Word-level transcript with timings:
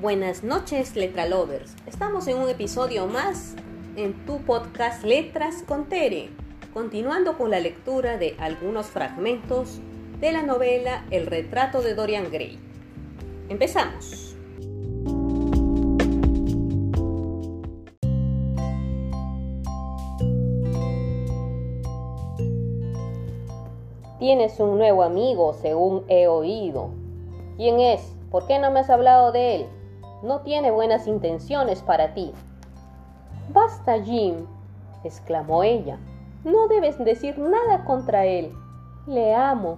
Buenas 0.00 0.42
noches, 0.42 0.96
Letra 0.96 1.26
Lovers. 1.26 1.76
Estamos 1.86 2.26
en 2.26 2.38
un 2.38 2.48
episodio 2.48 3.06
más 3.06 3.54
en 3.96 4.14
tu 4.24 4.38
podcast 4.38 5.04
Letras 5.04 5.62
con 5.68 5.90
Tere, 5.90 6.30
continuando 6.72 7.36
con 7.36 7.50
la 7.50 7.60
lectura 7.60 8.16
de 8.16 8.34
algunos 8.38 8.86
fragmentos 8.86 9.78
de 10.18 10.32
la 10.32 10.40
novela 10.40 11.04
El 11.10 11.26
retrato 11.26 11.82
de 11.82 11.94
Dorian 11.94 12.30
Gray. 12.32 12.58
Empezamos. 13.50 14.34
Tienes 24.18 24.58
un 24.60 24.78
nuevo 24.78 25.02
amigo, 25.02 25.52
según 25.60 26.04
he 26.08 26.26
oído. 26.26 26.88
¿Quién 27.58 27.80
es? 27.80 28.00
¿Por 28.30 28.46
qué 28.46 28.58
no 28.58 28.70
me 28.70 28.80
has 28.80 28.88
hablado 28.88 29.30
de 29.32 29.56
él? 29.56 29.66
No 30.22 30.40
tiene 30.40 30.70
buenas 30.70 31.06
intenciones 31.06 31.82
para 31.82 32.14
ti. 32.14 32.32
Basta, 33.52 34.00
Jim, 34.02 34.46
exclamó 35.04 35.62
ella. 35.62 35.98
No 36.44 36.68
debes 36.68 36.98
decir 36.98 37.38
nada 37.38 37.84
contra 37.84 38.24
él. 38.24 38.52
Le 39.06 39.34
amo. 39.34 39.76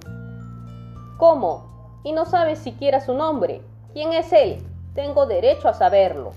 ¿Cómo? 1.19 1.65
¿Y 2.05 2.13
no 2.13 2.25
sabes 2.25 2.59
siquiera 2.59 3.01
su 3.01 3.15
nombre? 3.15 3.63
¿Quién 3.93 4.13
es 4.13 4.33
él? 4.33 4.65
Tengo 4.95 5.27
derecho 5.27 5.69
a 5.69 5.75
saberlo. 5.75 6.33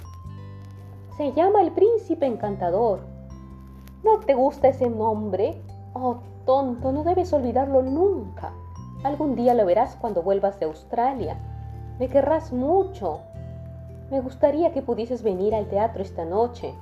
Se 1.17 1.33
llama 1.33 1.61
el 1.61 1.71
príncipe 1.71 2.25
encantador. 2.25 2.99
¿No 4.03 4.19
te 4.19 4.33
gusta 4.33 4.67
ese 4.67 4.89
nombre? 4.89 5.61
Oh, 5.93 6.17
tonto, 6.45 6.91
no 6.91 7.03
debes 7.03 7.33
olvidarlo 7.33 7.81
nunca. 7.81 8.53
Algún 9.03 9.35
día 9.35 9.53
lo 9.53 9.65
verás 9.65 9.95
cuando 9.95 10.21
vuelvas 10.21 10.59
de 10.59 10.65
Australia. 10.65 11.37
Me 11.99 12.07
querrás 12.07 12.51
mucho. 12.53 13.19
Me 14.11 14.21
gustaría 14.21 14.71
que 14.71 14.83
pudieses 14.83 15.23
venir 15.23 15.55
al 15.55 15.67
teatro 15.67 16.03
esta 16.03 16.25
noche. 16.25 16.75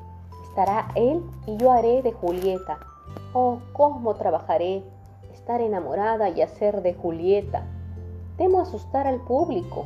Estará 0.43 0.89
él 0.95 1.23
y 1.47 1.55
yo 1.55 1.71
haré 1.71 2.01
de 2.01 2.11
Julieta. 2.11 2.79
Oh, 3.33 3.59
cómo 3.71 4.13
trabajaré. 4.15 4.83
Estar 5.31 5.61
enamorada 5.61 6.29
y 6.29 6.41
hacer 6.41 6.81
de 6.81 6.93
Julieta. 6.93 7.63
Temo 8.37 8.59
asustar 8.59 9.07
al 9.07 9.21
público. 9.21 9.85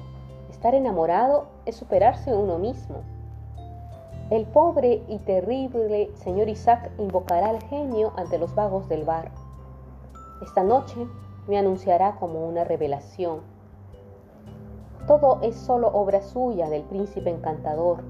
Estar 0.50 0.74
enamorado 0.74 1.46
es 1.66 1.76
superarse 1.76 2.34
uno 2.34 2.58
mismo. 2.58 3.04
El 4.32 4.46
pobre 4.48 5.04
y 5.08 5.20
terrible 5.20 6.10
señor 6.16 6.50
Isaac 6.50 6.92
invocará 6.98 7.50
al 7.50 7.62
genio 7.62 8.14
ante 8.18 8.40
los 8.40 8.56
vagos 8.56 8.90
del 8.90 9.06
bar. 9.06 9.32
Esta 10.42 10.64
noche 10.64 11.08
me 11.48 11.60
anunciará 11.60 12.16
como 12.16 12.48
una 12.48 12.64
revelación 12.64 13.42
todo 15.08 15.40
es 15.42 15.56
solo 15.56 15.88
obra 15.88 16.22
suya 16.22 16.70
del 16.70 16.84
príncipe 16.84 17.30
encantador, 17.30 18.04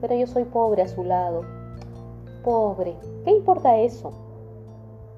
pero 0.00 0.14
yo 0.14 0.26
soy 0.26 0.44
pobre 0.44 0.82
a 0.82 0.88
su 0.88 1.02
lado. 1.02 1.42
Pobre, 2.44 2.96
¿qué 3.24 3.32
importa 3.32 3.76
eso? 3.78 4.12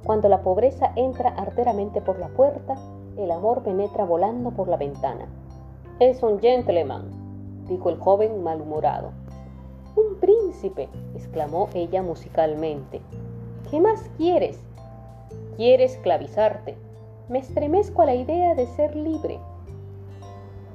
Cuando 0.05 0.29
la 0.29 0.43
pobreza 0.43 0.93
entra 0.97 1.31
arteramente 1.31 2.01
por 2.01 2.19
la 2.19 2.29
puerta, 2.29 2.77
el 3.17 3.31
amor 3.31 3.63
penetra 3.63 4.05
volando 4.05 4.51
por 4.51 4.69
la 4.69 4.77
ventana. 4.77 5.27
Es 6.01 6.23
un 6.23 6.41
gentleman, 6.41 7.11
dijo 7.69 7.91
el 7.91 7.99
joven 7.99 8.43
malhumorado. 8.43 9.11
Un 9.97 10.19
príncipe, 10.21 10.89
exclamó 11.15 11.69
ella 11.75 12.03
musicalmente. 12.03 13.01
¿Qué 13.71 13.81
más 13.81 14.09
quieres? 14.17 14.59
Quiere 15.57 15.85
esclavizarte. 15.85 16.77
Me 17.29 17.41
estremezco 17.41 18.03
a 18.03 18.07
la 18.07 18.15
idea 18.15 18.55
de 18.55 18.67
ser 18.67 18.95
libre. 18.95 19.41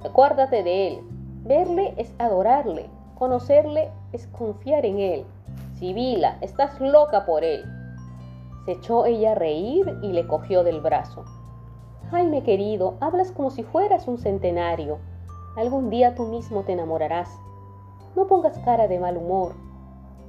Acuérdate 0.04 0.64
de 0.64 0.88
Él. 0.88 1.02
Verle 1.44 1.94
es 1.98 2.14
adorarle. 2.18 2.90
Conocerle 3.16 3.92
es 4.14 4.26
confiar 4.28 4.86
en 4.86 5.00
Él. 5.00 5.26
Sibila, 5.76 6.38
estás 6.42 6.80
loca 6.80 7.26
por 7.26 7.44
Él. 7.44 7.64
Se 8.66 8.73
echó 8.73 9.06
ella 9.06 9.34
a 9.34 9.36
reír 9.36 9.98
y 10.02 10.11
le 10.11 10.26
cogió 10.28 10.64
del 10.64 10.82
brazo. 10.82 11.23
Jaime 12.10 12.44
querido, 12.44 12.95
hablas 13.00 13.32
como 13.32 13.52
si 13.52 13.64
fueras 13.64 14.08
un 14.08 14.17
centenario. 14.17 14.98
Algún 15.56 15.90
día 15.90 16.16
tú 16.16 16.26
mismo 16.26 16.64
te 16.64 16.73
enamorarás. 16.73 17.30
No 18.16 18.28
pongas 18.28 18.58
cara 18.60 18.88
de 18.88 19.00
mal 19.00 19.17
humor. 19.17 19.54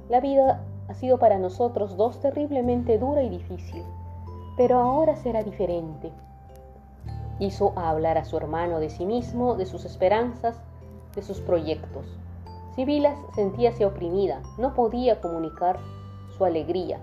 La 0.09 0.19
vida 0.19 0.63
ha 0.87 0.93
sido 0.93 1.17
para 1.17 1.39
nosotros 1.39 1.97
dos 1.97 2.19
terriblemente 2.19 2.97
dura 2.97 3.23
y 3.23 3.29
difícil, 3.29 3.83
pero 4.55 4.79
ahora 4.79 5.15
será 5.15 5.43
diferente. 5.43 6.11
Hizo 7.39 7.73
hablar 7.75 8.17
a 8.17 8.25
su 8.25 8.37
hermano 8.37 8.79
de 8.79 8.89
sí 8.89 9.05
mismo, 9.05 9.55
de 9.55 9.65
sus 9.65 9.85
esperanzas, 9.85 10.59
de 11.15 11.21
sus 11.21 11.39
proyectos. 11.39 12.05
Sibilas 12.75 13.17
sentíase 13.35 13.85
oprimida, 13.85 14.41
no 14.57 14.73
podía 14.73 15.21
comunicar 15.21 15.79
su 16.37 16.45
alegría. 16.45 16.99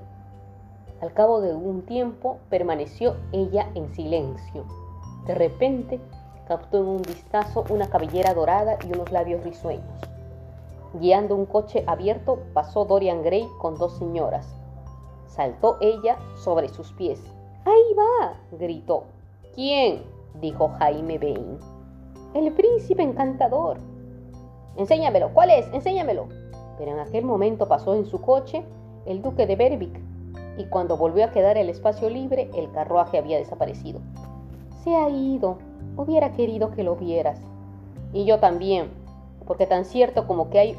Al 1.00 1.12
cabo 1.12 1.41
de 1.41 1.54
un 1.54 1.82
tiempo 1.82 2.38
permaneció 2.50 3.16
ella 3.32 3.70
en 3.74 3.94
silencio. 3.94 4.64
De 5.26 5.34
repente 5.34 6.00
captó 6.47 6.78
en 6.78 6.86
un 6.86 7.02
vistazo 7.02 7.64
una 7.68 7.88
cabellera 7.88 8.34
dorada 8.34 8.76
y 8.86 8.92
unos 8.92 9.12
labios 9.12 9.44
risueños. 9.44 10.10
Guiando 10.94 11.36
un 11.36 11.47
coche 11.47 11.84
abierto 11.86 12.41
pasó 12.52 12.84
Dorian 12.84 13.22
Gray 13.22 13.47
con 13.60 13.78
dos 13.78 13.97
señoras. 13.97 14.52
Saltó 15.28 15.78
ella 15.80 16.18
sobre 16.42 16.68
sus 16.68 16.91
pies. 16.92 17.22
¡Ahí 17.64 17.94
va! 17.94 18.34
gritó. 18.58 19.04
¿Quién? 19.54 20.02
Dijo 20.41 20.68
Jaime 20.78 21.18
Bain. 21.18 21.58
El 22.34 22.52
príncipe 22.52 23.02
encantador. 23.02 23.78
Enséñamelo, 24.76 25.32
¿cuál 25.34 25.50
es? 25.50 25.66
Enséñamelo. 25.72 26.28
Pero 26.78 26.92
en 26.92 27.00
aquel 27.00 27.24
momento 27.24 27.66
pasó 27.68 27.94
en 27.94 28.06
su 28.06 28.20
coche 28.20 28.64
el 29.04 29.20
duque 29.20 29.46
de 29.46 29.56
Berwick, 29.56 30.00
y 30.56 30.64
cuando 30.66 30.96
volvió 30.96 31.24
a 31.24 31.30
quedar 31.30 31.56
el 31.56 31.68
espacio 31.68 32.08
libre, 32.08 32.50
el 32.54 32.70
carruaje 32.70 33.18
había 33.18 33.38
desaparecido. 33.38 34.00
Se 34.84 34.94
ha 34.94 35.08
ido. 35.08 35.58
Hubiera 35.96 36.32
querido 36.32 36.70
que 36.70 36.84
lo 36.84 36.97
vieras. 36.97 37.41
Y 38.12 38.24
yo 38.24 38.38
también, 38.38 38.91
porque 39.47 39.66
tan 39.66 39.84
cierto 39.84 40.26
como 40.26 40.50
que 40.50 40.58
hay 40.58 40.76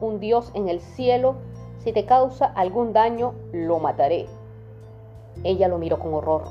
un 0.00 0.20
Dios 0.20 0.50
en 0.54 0.68
el 0.68 0.80
cielo, 0.80 1.36
si 1.78 1.92
te 1.92 2.04
causa 2.04 2.46
algún 2.46 2.92
daño, 2.92 3.34
lo 3.52 3.78
mataré. 3.78 4.26
Ella 5.44 5.68
lo 5.68 5.78
miró 5.78 5.98
con 5.98 6.14
horror. 6.14 6.44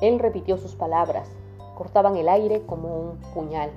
Él 0.00 0.18
repitió 0.18 0.56
sus 0.56 0.74
palabras 0.74 1.28
cortaban 1.74 2.16
el 2.16 2.28
aire 2.28 2.64
como 2.66 2.88
un 2.88 3.16
puñal. 3.34 3.70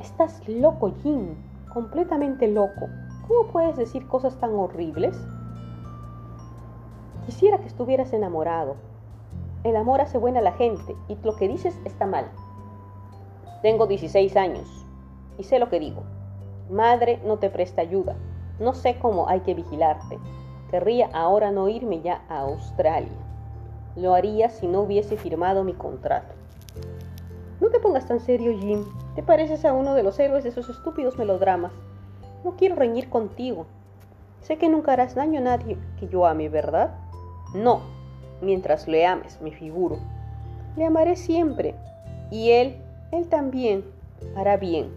Estás 0.00 0.46
loco, 0.48 0.92
Jim, 1.02 1.34
completamente 1.72 2.48
loco. 2.48 2.88
¿Cómo 3.26 3.48
puedes 3.50 3.76
decir 3.76 4.06
cosas 4.08 4.36
tan 4.36 4.54
horribles? 4.54 5.16
Quisiera 7.26 7.58
que 7.58 7.66
estuvieras 7.66 8.12
enamorado. 8.12 8.76
El 9.64 9.74
amor 9.74 10.00
hace 10.00 10.16
buena 10.16 10.38
a 10.38 10.42
la 10.42 10.52
gente 10.52 10.94
y 11.08 11.16
lo 11.24 11.34
que 11.34 11.48
dices 11.48 11.76
está 11.84 12.06
mal. 12.06 12.30
Tengo 13.62 13.86
16 13.86 14.36
años 14.36 14.86
y 15.38 15.42
sé 15.42 15.58
lo 15.58 15.68
que 15.68 15.80
digo. 15.80 16.02
Madre 16.70 17.20
no 17.24 17.38
te 17.38 17.50
presta 17.50 17.82
ayuda. 17.82 18.16
No 18.60 18.74
sé 18.74 18.98
cómo 18.98 19.28
hay 19.28 19.40
que 19.40 19.54
vigilarte. 19.54 20.18
Querría 20.70 21.10
ahora 21.12 21.50
no 21.50 21.68
irme 21.68 22.00
ya 22.00 22.22
a 22.28 22.42
Australia. 22.42 23.25
Lo 23.96 24.14
haría 24.14 24.50
si 24.50 24.66
no 24.66 24.82
hubiese 24.82 25.16
firmado 25.16 25.64
mi 25.64 25.72
contrato. 25.72 26.34
No 27.60 27.70
te 27.70 27.80
pongas 27.80 28.06
tan 28.06 28.20
serio, 28.20 28.56
Jim. 28.58 28.84
Te 29.14 29.22
pareces 29.22 29.64
a 29.64 29.72
uno 29.72 29.94
de 29.94 30.02
los 30.02 30.18
héroes 30.18 30.44
de 30.44 30.50
esos 30.50 30.68
estúpidos 30.68 31.16
melodramas. 31.16 31.72
No 32.44 32.56
quiero 32.56 32.76
reñir 32.76 33.08
contigo. 33.08 33.66
Sé 34.42 34.58
que 34.58 34.68
nunca 34.68 34.92
harás 34.92 35.14
daño 35.14 35.40
a 35.40 35.42
nadie 35.42 35.78
que 35.98 36.08
yo 36.08 36.26
ame, 36.26 36.50
¿verdad? 36.50 36.94
No, 37.54 37.80
mientras 38.42 38.86
le 38.86 39.06
ames, 39.06 39.40
me 39.40 39.50
figuro. 39.50 39.98
Le 40.76 40.84
amaré 40.84 41.16
siempre. 41.16 41.74
Y 42.30 42.50
él, 42.50 42.76
él 43.12 43.28
también, 43.28 43.84
hará 44.36 44.58
bien. 44.58 44.90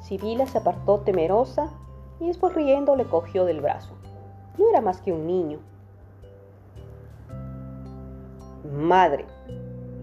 Sibila 0.00 0.46
se 0.46 0.58
apartó 0.58 1.00
temerosa 1.00 1.70
y 2.18 2.28
después 2.28 2.54
riendo 2.54 2.96
le 2.96 3.04
cogió 3.04 3.44
del 3.44 3.60
brazo. 3.60 3.94
No 4.58 4.68
era 4.70 4.80
más 4.80 5.00
que 5.02 5.12
un 5.12 5.26
niño. 5.26 5.58
Madre, 8.70 9.26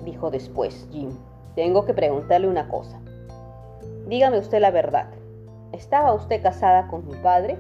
dijo 0.04 0.30
después 0.30 0.88
Jim, 0.92 1.12
tengo 1.56 1.86
que 1.86 1.94
preguntarle 1.94 2.48
una 2.48 2.68
cosa. 2.68 3.00
Dígame 4.08 4.40
usted 4.40 4.60
la 4.60 4.72
verdad. 4.72 5.10
¿Estaba 5.72 6.14
usted 6.14 6.42
casada 6.42 6.88
con 6.88 7.06
mi 7.08 7.16
padre? 7.16 7.58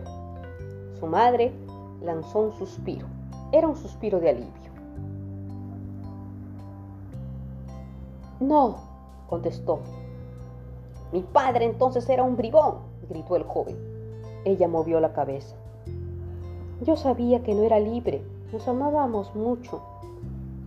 Su 0.99 1.07
madre 1.07 1.53
lanzó 2.01 2.39
un 2.39 2.53
suspiro. 2.53 3.07
Era 3.51 3.67
un 3.67 3.75
suspiro 3.75 4.19
de 4.19 4.29
alivio. 4.29 4.71
No, 8.39 8.77
contestó. 9.27 9.79
Mi 11.11 11.21
padre 11.21 11.65
entonces 11.65 12.07
era 12.09 12.23
un 12.23 12.35
bribón, 12.35 12.79
gritó 13.09 13.35
el 13.35 13.43
joven. 13.43 13.77
Ella 14.45 14.67
movió 14.67 14.99
la 14.99 15.13
cabeza. 15.13 15.55
Yo 16.81 16.95
sabía 16.95 17.43
que 17.43 17.53
no 17.53 17.63
era 17.63 17.79
libre, 17.79 18.23
nos 18.53 18.67
amábamos 18.67 19.35
mucho, 19.35 19.81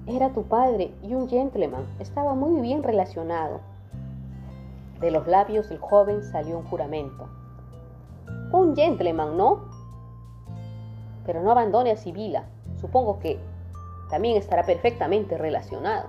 era 0.06 0.32
tu 0.32 0.43
padre 0.44 0.93
y 1.02 1.14
un 1.14 1.28
gentleman. 1.28 1.87
Estaba 2.00 2.34
muy 2.34 2.60
bien 2.60 2.82
relacionado. 2.82 3.60
De 5.00 5.10
los 5.10 5.26
labios 5.26 5.69
del 5.69 5.78
joven 5.78 6.22
salió 6.22 6.58
un 6.58 6.64
juramento. 6.64 7.28
Un 8.52 8.75
gentleman, 8.75 9.37
¿no? 9.37 9.62
Pero 11.25 11.43
no 11.43 11.50
abandone 11.50 11.93
a 11.93 11.96
Sibila. 11.96 12.44
Supongo 12.81 13.19
que 13.20 13.38
también 14.10 14.37
estará 14.37 14.64
perfectamente 14.64 15.38
relacionado. 15.38 16.08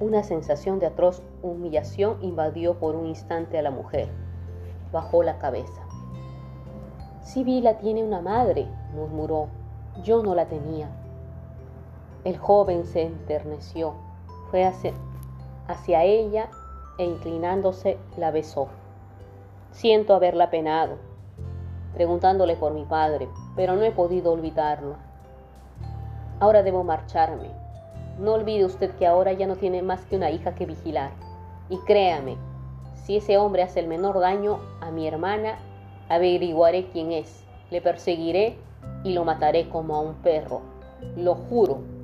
Una 0.00 0.22
sensación 0.22 0.78
de 0.78 0.86
atroz 0.86 1.22
humillación 1.42 2.18
invadió 2.22 2.78
por 2.78 2.94
un 2.94 3.06
instante 3.06 3.58
a 3.58 3.62
la 3.62 3.70
mujer. 3.70 4.08
Bajó 4.92 5.22
la 5.22 5.38
cabeza. 5.38 5.82
Sibila 7.22 7.78
tiene 7.78 8.02
una 8.02 8.20
madre, 8.20 8.66
murmuró. 8.94 9.48
Yo 10.02 10.22
no 10.22 10.34
la 10.34 10.46
tenía. 10.46 10.88
El 12.24 12.36
joven 12.36 12.84
se 12.84 13.02
enterneció. 13.02 13.94
Fue 14.50 14.64
hacia, 14.64 14.92
hacia 15.66 16.04
ella 16.04 16.48
e 16.98 17.04
inclinándose 17.04 17.98
la 18.16 18.30
besó. 18.30 18.68
Siento 19.70 20.14
haberla 20.14 20.50
penado, 20.50 20.96
preguntándole 21.94 22.56
por 22.56 22.72
mi 22.72 22.84
padre, 22.84 23.28
pero 23.54 23.76
no 23.76 23.82
he 23.82 23.92
podido 23.92 24.32
olvidarlo. 24.32 24.96
Ahora 26.40 26.62
debo 26.62 26.84
marcharme. 26.84 27.50
No 28.18 28.34
olvide 28.34 28.64
usted 28.64 28.90
que 28.96 29.06
ahora 29.06 29.32
ya 29.32 29.46
no 29.46 29.56
tiene 29.56 29.82
más 29.82 30.04
que 30.06 30.16
una 30.16 30.30
hija 30.30 30.54
que 30.54 30.66
vigilar. 30.66 31.10
Y 31.68 31.78
créame, 31.80 32.36
si 32.94 33.16
ese 33.16 33.38
hombre 33.38 33.62
hace 33.62 33.80
el 33.80 33.86
menor 33.86 34.18
daño 34.20 34.58
a 34.80 34.90
mi 34.90 35.06
hermana, 35.06 35.58
averiguaré 36.08 36.88
quién 36.90 37.12
es, 37.12 37.44
le 37.70 37.80
perseguiré 37.80 38.58
y 39.04 39.12
lo 39.12 39.24
mataré 39.24 39.68
como 39.68 39.94
a 39.96 40.00
un 40.00 40.14
perro. 40.14 40.62
Lo 41.16 41.34
juro. 41.34 41.97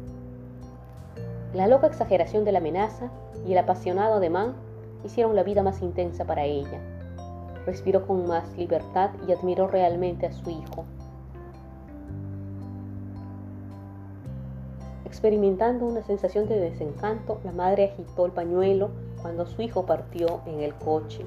La 1.55 1.69
loca 1.69 1.87
exageración 1.87 2.45
de 2.45 2.51
la 2.51 2.59
amenaza 2.59 3.11
y 3.47 3.53
el 3.53 3.59
apasionado 3.59 4.15
ademán 4.15 4.57
hicieron 5.05 5.37
la 5.37 5.45
vida 5.45 5.63
más 5.63 5.83
intensa 5.83 6.25
para 6.25 6.45
ella. 6.45 6.81
Respiró 7.65 8.09
con 8.09 8.27
más 8.27 8.57
libertad 8.59 9.11
y 9.29 9.33
admiró 9.33 9.69
realmente 9.69 10.27
a 10.27 10.33
su 10.33 10.51
hijo. 10.51 10.85
Experimentando 15.05 15.87
una 15.87 16.03
sensación 16.03 16.49
de 16.49 16.59
desencanto, 16.59 17.39
la 17.45 17.53
madre 17.53 17.93
agitó 17.93 18.27
el 18.27 18.33
pañuelo 18.33 18.91
cuando 19.23 19.47
su 19.47 19.63
hijo 19.63 19.87
partió 19.87 20.41
en 20.47 20.59
el 20.61 20.75
coche. 20.75 21.25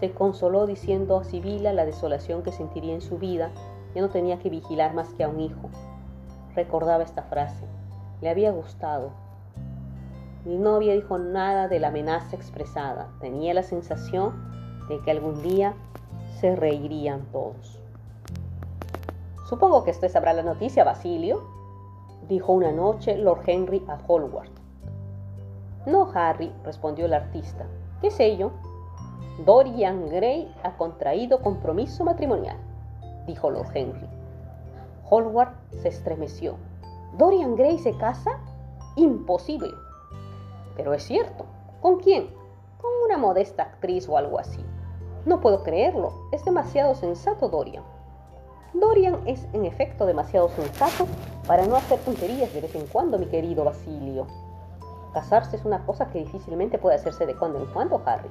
Se 0.00 0.10
consoló 0.10 0.66
diciendo 0.66 1.16
a 1.16 1.22
Sibila 1.22 1.72
la 1.72 1.86
desolación 1.86 2.42
que 2.42 2.50
sentiría 2.50 2.92
en 2.92 3.00
su 3.00 3.18
vida, 3.18 3.52
ya 3.94 4.00
no 4.00 4.10
tenía 4.10 4.40
que 4.40 4.50
vigilar 4.50 4.94
más 4.94 5.14
que 5.14 5.22
a 5.22 5.28
un 5.28 5.38
hijo. 5.38 5.70
Recordaba 6.56 7.04
esta 7.04 7.22
frase. 7.22 7.64
Le 8.20 8.30
había 8.30 8.50
gustado, 8.50 9.12
mi 10.44 10.56
novia 10.56 10.94
dijo 10.94 11.18
nada 11.18 11.68
de 11.68 11.80
la 11.80 11.88
amenaza 11.88 12.36
expresada. 12.36 13.08
Tenía 13.20 13.54
la 13.54 13.62
sensación 13.62 14.32
de 14.88 15.00
que 15.00 15.10
algún 15.10 15.42
día 15.42 15.74
se 16.40 16.54
reirían 16.54 17.22
todos. 17.32 17.80
Supongo 19.48 19.82
que 19.84 19.90
usted 19.90 20.08
sabrá 20.10 20.32
la 20.32 20.42
noticia, 20.42 20.84
Basilio, 20.84 21.42
dijo 22.28 22.52
una 22.52 22.70
noche 22.70 23.16
Lord 23.16 23.42
Henry 23.46 23.84
a 23.88 23.98
Hallward. 24.06 24.50
No, 25.86 26.10
Harry, 26.14 26.52
respondió 26.64 27.06
el 27.06 27.14
artista. 27.14 27.66
¿Qué 28.00 28.10
sé 28.10 28.36
yo? 28.36 28.52
Dorian 29.44 30.08
Gray 30.10 30.52
ha 30.62 30.76
contraído 30.76 31.40
compromiso 31.42 32.04
matrimonial, 32.04 32.56
dijo 33.26 33.50
Lord 33.50 33.70
Henry. 33.74 34.06
Hallward 35.10 35.54
se 35.80 35.88
estremeció. 35.88 36.56
¿Dorian 37.16 37.56
Gray 37.56 37.78
se 37.78 37.96
casa? 37.96 38.38
Imposible. 38.96 39.70
Pero 40.78 40.94
es 40.94 41.02
cierto. 41.02 41.44
¿Con 41.82 41.98
quién? 41.98 42.30
Con 42.80 42.90
una 43.04 43.18
modesta 43.18 43.64
actriz 43.64 44.08
o 44.08 44.16
algo 44.16 44.38
así. 44.38 44.64
No 45.26 45.40
puedo 45.40 45.62
creerlo. 45.62 46.12
Es 46.32 46.44
demasiado 46.44 46.94
sensato 46.94 47.48
Dorian. 47.48 47.84
Dorian 48.72 49.20
es 49.26 49.46
en 49.52 49.64
efecto 49.64 50.06
demasiado 50.06 50.48
sensato 50.50 51.06
para 51.46 51.66
no 51.66 51.76
hacer 51.76 51.98
tonterías 52.00 52.54
de 52.54 52.60
vez 52.60 52.74
en 52.74 52.86
cuando, 52.86 53.18
mi 53.18 53.26
querido 53.26 53.64
Basilio. 53.64 54.26
Casarse 55.12 55.56
es 55.56 55.64
una 55.64 55.84
cosa 55.84 56.10
que 56.10 56.20
difícilmente 56.20 56.78
puede 56.78 56.96
hacerse 56.96 57.26
de 57.26 57.34
cuando 57.34 57.58
en 57.58 57.66
cuando, 57.66 58.00
Harry. 58.06 58.30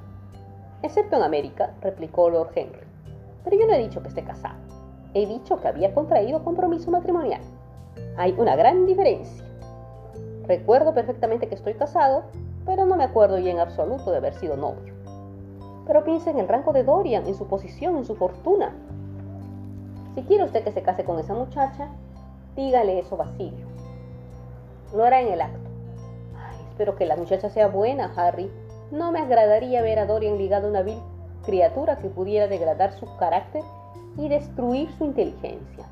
Excepto 0.84 1.18
en 1.18 1.24
América, 1.24 1.74
replicó 1.82 2.30
Lord 2.30 2.52
Henry. 2.56 2.88
Pero 3.44 3.58
yo 3.58 3.68
no 3.68 3.74
he 3.74 3.80
dicho 3.80 4.02
que 4.02 4.08
esté 4.10 4.24
casado. 4.24 4.56
He 5.14 5.26
dicho 5.26 5.60
que 5.60 5.68
había 5.68 5.94
contraído 5.94 6.44
compromiso 6.44 6.92
matrimonial. 6.92 7.42
Hay 8.16 8.34
una 8.38 8.56
gran 8.56 8.86
diferencia. 8.86 9.47
Recuerdo 10.48 10.94
perfectamente 10.94 11.50
que 11.50 11.56
estoy 11.56 11.74
casado, 11.74 12.24
pero 12.66 12.86
no 12.86 12.96
me 12.96 13.04
acuerdo 13.04 13.38
ya 13.38 13.52
en 13.52 13.60
absoluto 13.60 14.12
de 14.12 14.18
haber 14.18 14.34
sido 14.34 14.56
novio. 14.56 14.94
Pero 15.86 16.06
piensa 16.06 16.30
en 16.32 16.40
el 16.40 16.48
rango 16.48 16.72
de 16.72 16.84
Dorian, 16.84 17.28
en 17.28 17.36
su 17.36 17.48
posición, 17.48 17.98
en 17.98 18.06
su 18.06 18.16
fortuna. 18.16 18.74
Si 20.16 20.24
quiere 20.24 20.46
usted 20.46 20.64
que 20.64 20.72
se 20.72 20.84
case 20.84 21.04
con 21.04 21.20
esa 21.20 21.34
muchacha, 21.34 21.90
dígale 22.56 23.00
eso, 23.00 23.18
Basilio. 23.18 23.66
Lo 24.96 25.04
hará 25.04 25.20
en 25.20 25.34
el 25.34 25.42
acto. 25.42 25.70
espero 26.70 26.96
que 26.96 27.06
la 27.06 27.18
muchacha 27.18 27.50
sea 27.50 27.68
buena, 27.68 28.14
Harry. 28.16 28.50
No 28.90 29.12
me 29.12 29.20
agradaría 29.20 29.82
ver 29.82 30.00
a 30.00 30.06
Dorian 30.06 30.38
ligado 30.38 30.68
a 30.68 30.70
una 30.70 30.82
vil 30.82 31.02
criatura 31.46 31.98
que 31.98 32.08
pudiera 32.08 32.48
degradar 32.48 32.94
su 32.94 33.06
carácter 33.18 33.64
y 34.18 34.30
destruir 34.30 34.90
su 34.98 35.06
inteligencia. 35.06 35.86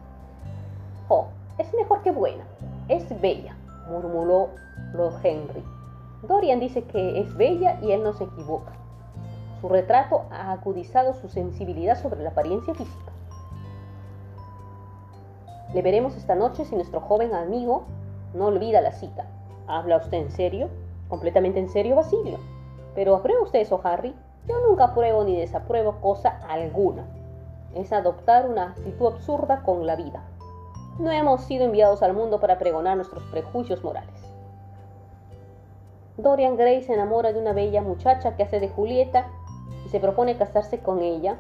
Oh, 1.10 1.28
es 1.58 1.74
mejor 1.74 2.02
que 2.04 2.12
buena. 2.12 2.46
Es 2.88 3.10
bella 3.20 3.56
murmuró 3.88 4.50
Lord 4.94 5.20
Henry. 5.24 5.64
Dorian 6.24 6.60
dice 6.60 6.84
que 6.84 7.20
es 7.20 7.36
bella 7.38 7.80
y 7.82 7.92
él 7.92 8.04
no 8.04 8.14
se 8.14 8.26
equivoca. 8.26 8.74
Su 9.62 9.70
retrato 9.70 10.26
ha 10.32 10.52
acudizado 10.52 11.14
su 11.14 11.30
sensibilidad 11.30 12.02
sobre 12.02 12.22
la 12.24 12.30
apariencia 12.30 12.74
física. 12.74 13.12
Le 15.74 15.82
veremos 15.82 16.16
esta 16.16 16.36
noche 16.36 16.66
si 16.66 16.76
nuestro 16.76 17.02
joven 17.02 17.34
amigo 17.34 17.86
no 18.34 18.46
olvida 18.46 18.82
la 18.82 18.92
cita. 18.92 19.26
¿Habla 19.68 19.98
usted 19.98 20.18
en 20.20 20.32
serio? 20.32 20.70
¿Completamente 21.10 21.60
en 21.60 21.70
serio, 21.70 21.96
Basilio? 21.96 22.38
¿Pero 22.94 23.16
aprueba 23.16 23.42
usted 23.42 23.60
eso, 23.60 23.82
Harry? 23.84 24.16
Yo 24.48 24.56
nunca 24.68 24.86
apruebo 24.86 25.24
ni 25.24 25.36
desapruebo 25.36 26.00
cosa 26.02 26.40
alguna. 26.48 27.06
Es 27.74 27.92
adoptar 27.92 28.48
una 28.48 28.70
actitud 28.70 29.08
absurda 29.08 29.64
con 29.64 29.86
la 29.86 29.96
vida. 29.96 30.24
No 30.98 31.12
hemos 31.12 31.42
sido 31.42 31.66
enviados 31.66 32.02
al 32.04 32.14
mundo 32.14 32.40
para 32.40 32.58
pregonar 32.58 32.96
nuestros 32.96 33.24
prejuicios 33.26 33.84
morales. 33.84 34.22
Dorian 36.16 36.56
Gray 36.56 36.82
se 36.84 36.94
enamora 36.94 37.34
de 37.34 37.40
una 37.40 37.52
bella 37.52 37.82
muchacha 37.82 38.38
que 38.38 38.44
hace 38.44 38.62
de 38.62 38.70
Julieta 38.70 39.28
y 39.86 39.90
se 39.90 40.00
propone 40.00 40.38
casarse 40.38 40.80
con 40.80 41.02
ella. 41.02 41.38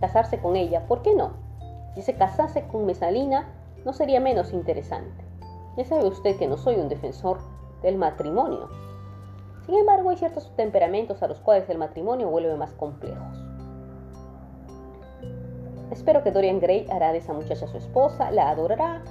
Casarse 0.00 0.40
con 0.40 0.56
ella, 0.56 0.86
¿por 0.86 1.02
qué 1.02 1.14
no? 1.14 1.34
Si 1.94 2.00
se 2.00 2.14
casase 2.14 2.66
con 2.66 2.86
Mesalina, 2.86 3.52
no 3.84 3.92
sería 3.92 4.20
menos 4.20 4.54
interesante. 4.54 5.22
Ya 5.76 5.84
sabe 5.84 6.06
usted 6.06 6.38
que 6.38 6.46
no 6.46 6.56
soy 6.56 6.76
un 6.76 6.88
defensor 6.88 7.38
del 7.82 7.98
matrimonio. 7.98 8.70
Sin 9.66 9.74
embargo, 9.74 10.08
hay 10.08 10.16
ciertos 10.16 10.50
temperamentos 10.56 11.22
a 11.22 11.28
los 11.28 11.40
cuales 11.40 11.68
el 11.68 11.76
matrimonio 11.76 12.30
vuelve 12.30 12.56
más 12.56 12.72
complejos. 12.72 13.43
Espero 15.90 16.22
que 16.22 16.30
Dorian 16.30 16.60
Gray 16.60 16.86
hará 16.90 17.12
de 17.12 17.18
esa 17.18 17.32
muchacha 17.32 17.66
su 17.66 17.76
esposa, 17.76 18.30
la 18.30 18.50
adorará 18.50 19.02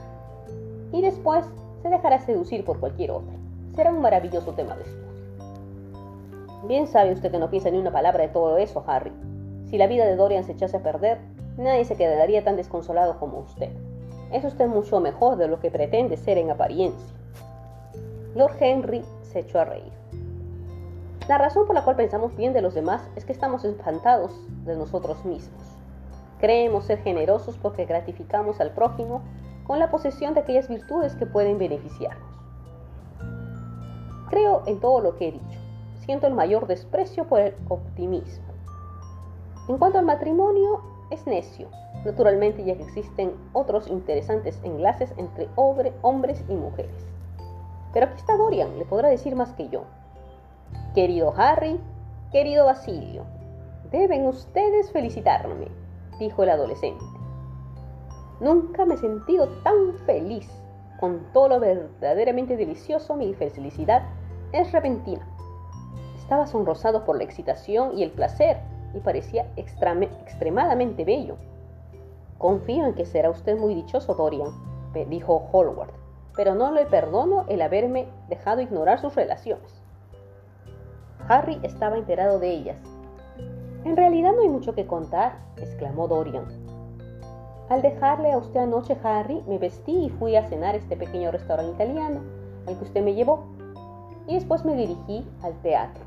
y 0.92 1.01
después 1.01 1.46
se 1.82 1.89
dejará 1.89 2.20
seducir 2.20 2.65
por 2.65 2.80
cualquier 2.80 3.12
otra. 3.12 3.34
Será 3.75 3.92
un 3.92 4.01
maravilloso 4.01 4.53
tema 4.53 4.75
de 4.75 4.84
estudio. 4.84 5.03
Bien 6.68 6.88
sabe 6.88 7.12
usted 7.12 7.32
que 7.32 7.39
no 7.39 7.50
piensa 7.50 7.70
ni 7.70 7.77
una 7.77 7.92
palabra 7.92 8.24
de 8.24 8.30
todo 8.30 8.58
eso, 8.58 8.84
Harry. 8.88 9.12
Si 9.65 9.77
la 9.77 9.88
vida 9.88 10.06
de 10.06 10.15
Dorian 10.15 10.44
se 10.44 10.53
echase 10.53 10.77
a 10.77 10.84
perder, 10.84 11.20
nadie 11.58 11.84
se 11.84 11.96
quedaría 11.96 12.44
tan 12.44 12.56
desconsolado 12.56 13.20
como 13.20 13.39
usted. 13.39 13.70
Es 14.32 14.44
usted 14.46 14.68
mucho 14.68 15.00
mejor 15.00 15.38
de 15.38 15.48
lo 15.48 15.60
que 15.60 15.72
pretende 15.72 16.18
ser 16.18 16.38
en 16.38 16.51
apariencia. 16.51 17.15
Lord 18.36 18.56
Henry 18.60 19.03
se 19.22 19.39
echó 19.39 19.60
a 19.60 19.65
reír. 19.65 19.92
La 21.27 21.38
razón 21.38 21.65
por 21.65 21.75
la 21.75 21.84
cual 21.84 21.96
pensamos 21.96 22.36
bien 22.36 22.53
de 22.53 22.62
los 22.62 22.74
demás 22.74 23.10
es 23.15 23.25
que 23.25 23.32
estamos 23.32 23.63
espantados 23.63 24.32
de 24.65 24.75
nosotros 24.75 25.24
mismos. 25.24 25.73
Creemos 26.43 26.83
ser 26.83 27.01
generosos 27.03 27.57
porque 27.57 27.85
gratificamos 27.85 28.59
al 28.59 28.71
prójimo 28.71 29.21
con 29.65 29.79
la 29.79 29.89
posesión 29.89 30.33
de 30.33 30.41
aquellas 30.41 30.67
virtudes 30.67 31.15
que 31.15 31.25
pueden 31.25 31.57
beneficiarnos. 31.57 32.38
Creo 34.29 34.62
en 34.65 34.81
todo 34.81 35.00
lo 35.00 35.15
que 35.15 35.29
he 35.29 35.31
dicho. 35.31 35.59
Siento 36.01 36.27
el 36.27 36.33
mayor 36.33 36.67
desprecio 36.67 37.29
por 37.29 37.39
el 37.39 37.55
optimismo. 37.69 38.43
En 39.69 39.77
cuanto 39.77 40.00
al 40.00 40.05
matrimonio, 40.05 40.81
es 41.12 41.25
necio, 41.25 41.69
naturalmente 42.03 42.65
ya 42.65 42.75
que 42.75 42.83
existen 42.83 43.31
otros 43.53 43.88
interesantes 43.88 44.59
enlaces 44.63 45.13
entre 45.15 45.47
hombres 45.55 46.43
y 46.50 46.55
mujeres. 46.55 47.07
Pero 47.93 48.07
aquí 48.07 48.17
está 48.17 48.35
Dorian, 48.35 48.77
le 48.77 48.83
podrá 48.83 49.07
decir 49.07 49.38
más 49.38 49.53
que 49.53 49.69
yo. 49.69 49.85
Querido 50.93 51.33
Harry, 51.38 51.79
querido 52.33 52.65
Basilio, 52.65 53.23
deben 53.91 54.27
ustedes 54.27 54.91
felicitarme 54.91 55.83
dijo 56.20 56.43
el 56.43 56.50
adolescente. 56.50 57.03
Nunca 58.39 58.86
me 58.86 58.96
he 58.96 58.98
sentido 58.98 59.48
tan 59.63 59.93
feliz. 60.05 60.50
Con 61.00 61.22
todo 61.34 61.50
lo 61.50 61.60
verdaderamente 61.60 62.55
delicioso, 62.55 63.15
mi 63.15 63.34
felicidad 63.34 64.03
es 64.51 64.72
repentina. 64.72 65.27
Estaba 66.17 66.48
sonrosado 66.48 67.03
por 67.03 67.17
la 67.17 67.24
excitación 67.24 67.98
y 67.98 68.03
el 68.03 68.12
placer 68.12 68.58
y 68.93 69.00
parecía 69.00 69.51
extremadamente 69.55 71.03
bello. 71.03 71.36
Confío 72.38 72.86
en 72.86 72.93
que 72.93 73.05
será 73.05 73.29
usted 73.29 73.58
muy 73.58 73.75
dichoso, 73.75 74.13
Dorian, 74.13 74.51
dijo 75.10 75.50
Hallward, 75.51 75.91
pero 76.36 76.55
no 76.55 76.72
le 76.72 76.86
perdono 76.86 77.46
el 77.48 77.62
haberme 77.62 78.08
dejado 78.29 78.62
ignorar 78.62 79.00
sus 79.00 79.15
relaciones. 79.15 79.82
Harry 81.27 81.60
estaba 81.63 81.98
enterado 81.98 82.39
de 82.39 82.50
ellas. 82.50 82.77
En 83.86 83.98
realidad 83.98 84.32
no 84.34 84.42
hay 84.42 84.50
mucho 84.50 84.74
que 84.74 84.88
contar, 84.88 85.40
exclamó 85.58 86.08
Dorian. 86.08 86.46
Al 87.70 87.82
dejarle 87.82 88.32
a 88.32 88.38
usted 88.38 88.62
anoche, 88.62 88.98
Harry, 89.04 89.44
me 89.48 89.58
vestí 89.58 90.06
y 90.06 90.10
fui 90.10 90.36
a 90.36 90.48
cenar 90.48 90.75
a 90.75 90.78
este 90.78 90.96
pequeño 90.96 91.32
restaurante 91.32 91.74
italiano 91.74 92.22
al 92.68 92.78
que 92.78 92.84
usted 92.84 93.04
me 93.04 93.13
llevó, 93.13 93.44
y 94.28 94.36
después 94.36 94.63
me 94.63 94.75
dirigí 94.75 95.28
al 95.42 95.54
teatro. 95.62 96.04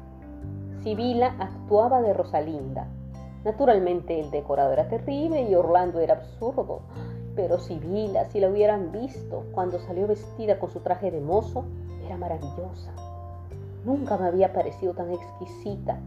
Sibila 0.82 1.34
actuaba 1.38 2.00
de 2.00 2.14
Rosalinda. 2.14 2.86
Naturalmente 3.44 4.20
el 4.20 4.30
decorado 4.30 4.72
era 4.72 4.88
terrible 4.88 5.42
y 5.42 5.54
Orlando 5.54 6.00
era 6.00 6.14
absurdo, 6.14 6.80
pero 7.34 7.58
Sibila, 7.58 8.24
si 8.26 8.40
la 8.40 8.48
hubieran 8.48 8.90
visto 8.92 9.44
cuando 9.52 9.78
salió 9.80 10.06
vestida 10.06 10.58
con 10.58 10.70
su 10.70 10.80
traje 10.80 11.10
de 11.10 11.20
mozo, 11.20 11.64
era 12.04 12.16
maravillosa. 12.16 12.92
Nunca 13.84 14.16
me 14.16 14.26
había 14.26 14.52
parecido 14.52 14.94
tan 14.94 15.12
exquisita. 15.12 15.98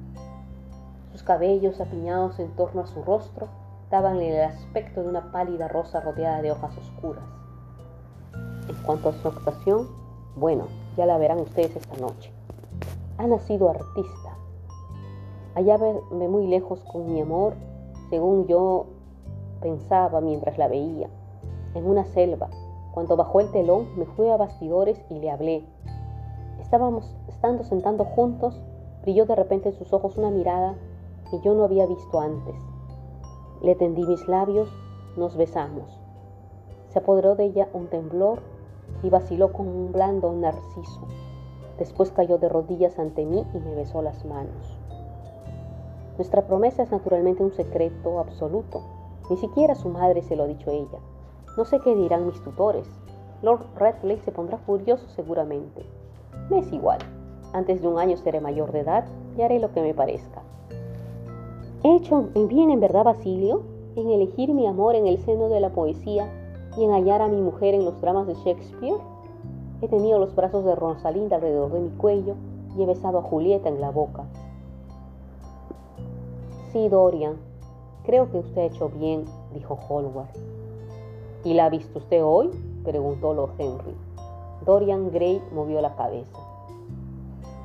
Sus 1.19 1.25
cabellos 1.25 1.81
apiñados 1.81 2.39
en 2.39 2.55
torno 2.55 2.79
a 2.79 2.87
su 2.87 3.03
rostro 3.03 3.49
daban 3.91 4.21
el 4.21 4.41
aspecto 4.41 5.03
de 5.03 5.09
una 5.09 5.33
pálida 5.33 5.67
rosa 5.67 5.99
rodeada 5.99 6.41
de 6.41 6.53
hojas 6.53 6.77
oscuras. 6.77 7.25
En 8.69 8.75
cuanto 8.85 9.09
a 9.09 9.13
su 9.13 9.27
actuación, 9.27 9.89
bueno, 10.37 10.67
ya 10.95 11.05
la 11.05 11.17
verán 11.17 11.41
ustedes 11.41 11.75
esta 11.75 11.97
noche. 11.97 12.31
Ha 13.17 13.27
nacido 13.27 13.69
artista. 13.69 14.37
Allá 15.55 15.75
ve 15.75 16.29
muy 16.29 16.47
lejos 16.47 16.79
con 16.89 17.11
mi 17.11 17.19
amor, 17.19 17.53
según 18.09 18.47
yo 18.47 18.85
pensaba 19.59 20.21
mientras 20.21 20.57
la 20.57 20.69
veía, 20.69 21.09
en 21.73 21.85
una 21.85 22.05
selva. 22.05 22.49
Cuando 22.93 23.17
bajó 23.17 23.41
el 23.41 23.51
telón, 23.51 23.89
me 23.97 24.05
fui 24.05 24.29
a 24.29 24.37
bastidores 24.37 24.97
y 25.09 25.19
le 25.19 25.31
hablé. 25.31 25.65
Estábamos 26.61 27.13
estando 27.27 27.65
sentando 27.65 28.05
juntos, 28.05 28.57
brilló 29.01 29.25
de 29.25 29.35
repente 29.35 29.67
en 29.67 29.75
sus 29.75 29.91
ojos 29.91 30.17
una 30.17 30.31
mirada 30.31 30.75
que 31.29 31.39
yo 31.39 31.53
no 31.53 31.63
había 31.63 31.85
visto 31.85 32.19
antes. 32.19 32.55
Le 33.61 33.75
tendí 33.75 34.05
mis 34.05 34.27
labios, 34.27 34.69
nos 35.17 35.35
besamos. 35.35 35.99
Se 36.89 36.99
apoderó 36.99 37.35
de 37.35 37.45
ella 37.45 37.67
un 37.73 37.87
temblor 37.87 38.39
y 39.03 39.09
vaciló 39.09 39.51
con 39.53 39.67
un 39.67 39.91
blando 39.91 40.31
narciso. 40.33 41.01
Después 41.77 42.11
cayó 42.11 42.37
de 42.37 42.49
rodillas 42.49 42.99
ante 42.99 43.25
mí 43.25 43.45
y 43.53 43.59
me 43.59 43.75
besó 43.75 44.01
las 44.01 44.25
manos. 44.25 44.77
Nuestra 46.17 46.45
promesa 46.45 46.83
es 46.83 46.91
naturalmente 46.91 47.43
un 47.43 47.51
secreto 47.51 48.19
absoluto. 48.19 48.81
Ni 49.29 49.37
siquiera 49.37 49.75
su 49.75 49.89
madre 49.89 50.21
se 50.21 50.35
lo 50.35 50.43
ha 50.43 50.47
dicho 50.47 50.69
a 50.69 50.73
ella. 50.73 50.99
No 51.55 51.63
sé 51.63 51.79
qué 51.79 51.95
dirán 51.95 52.25
mis 52.25 52.43
tutores. 52.43 52.87
Lord 53.41 53.65
Redley 53.77 54.19
se 54.19 54.31
pondrá 54.31 54.57
furioso 54.57 55.07
seguramente. 55.09 55.85
Me 56.49 56.59
es 56.59 56.73
igual. 56.73 56.99
Antes 57.53 57.81
de 57.81 57.87
un 57.87 57.99
año 57.99 58.17
seré 58.17 58.41
mayor 58.41 58.71
de 58.71 58.79
edad 58.79 59.05
y 59.37 59.41
haré 59.41 59.59
lo 59.59 59.71
que 59.71 59.81
me 59.81 59.93
parezca. 59.93 60.41
¿He 61.81 61.95
hecho 61.95 62.23
bien 62.49 62.71
en 62.71 62.81
verdad, 62.81 63.05
Basilio, 63.05 63.61
en 63.95 64.09
elegir 64.09 64.53
mi 64.53 64.67
amor 64.67 64.95
en 64.95 65.07
el 65.07 65.17
seno 65.19 65.47
de 65.47 65.61
la 65.61 65.69
poesía 65.69 66.27
y 66.75 66.83
en 66.83 66.91
hallar 66.91 67.21
a 67.21 67.29
mi 67.29 67.39
mujer 67.39 67.73
en 67.73 67.85
los 67.85 68.01
dramas 68.01 68.27
de 68.27 68.33
Shakespeare? 68.33 68.97
He 69.81 69.87
tenido 69.87 70.19
los 70.19 70.35
brazos 70.35 70.65
de 70.65 70.75
Rosalinda 70.75 71.37
alrededor 71.37 71.71
de 71.71 71.79
mi 71.79 71.89
cuello 71.91 72.35
y 72.77 72.83
he 72.83 72.85
besado 72.85 73.19
a 73.19 73.21
Julieta 73.21 73.69
en 73.69 73.79
la 73.79 73.91
boca. 73.91 74.25
Sí, 76.73 76.89
Dorian, 76.89 77.37
creo 78.03 78.29
que 78.29 78.39
usted 78.39 78.61
ha 78.61 78.65
hecho 78.65 78.89
bien, 78.89 79.23
dijo 79.53 79.77
Hallward. 79.87 80.27
¿Y 81.45 81.53
la 81.53 81.67
ha 81.67 81.69
visto 81.69 81.99
usted 81.99 82.21
hoy? 82.21 82.49
preguntó 82.83 83.33
Lord 83.33 83.53
Henry. 83.57 83.95
Dorian 84.65 85.11
Gray 85.11 85.41
movió 85.53 85.79
la 85.79 85.95
cabeza. 85.95 86.39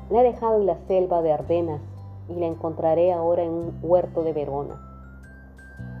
La 0.09 0.21
he 0.21 0.23
dejado 0.23 0.55
en 0.55 0.67
la 0.67 0.77
selva 0.87 1.21
de 1.21 1.33
Ardenas 1.33 1.81
y 2.29 2.33
la 2.35 2.47
encontraré 2.47 3.13
ahora 3.13 3.43
en 3.43 3.51
un 3.51 3.79
huerto 3.81 4.23
de 4.23 4.33
Verona. 4.33 4.81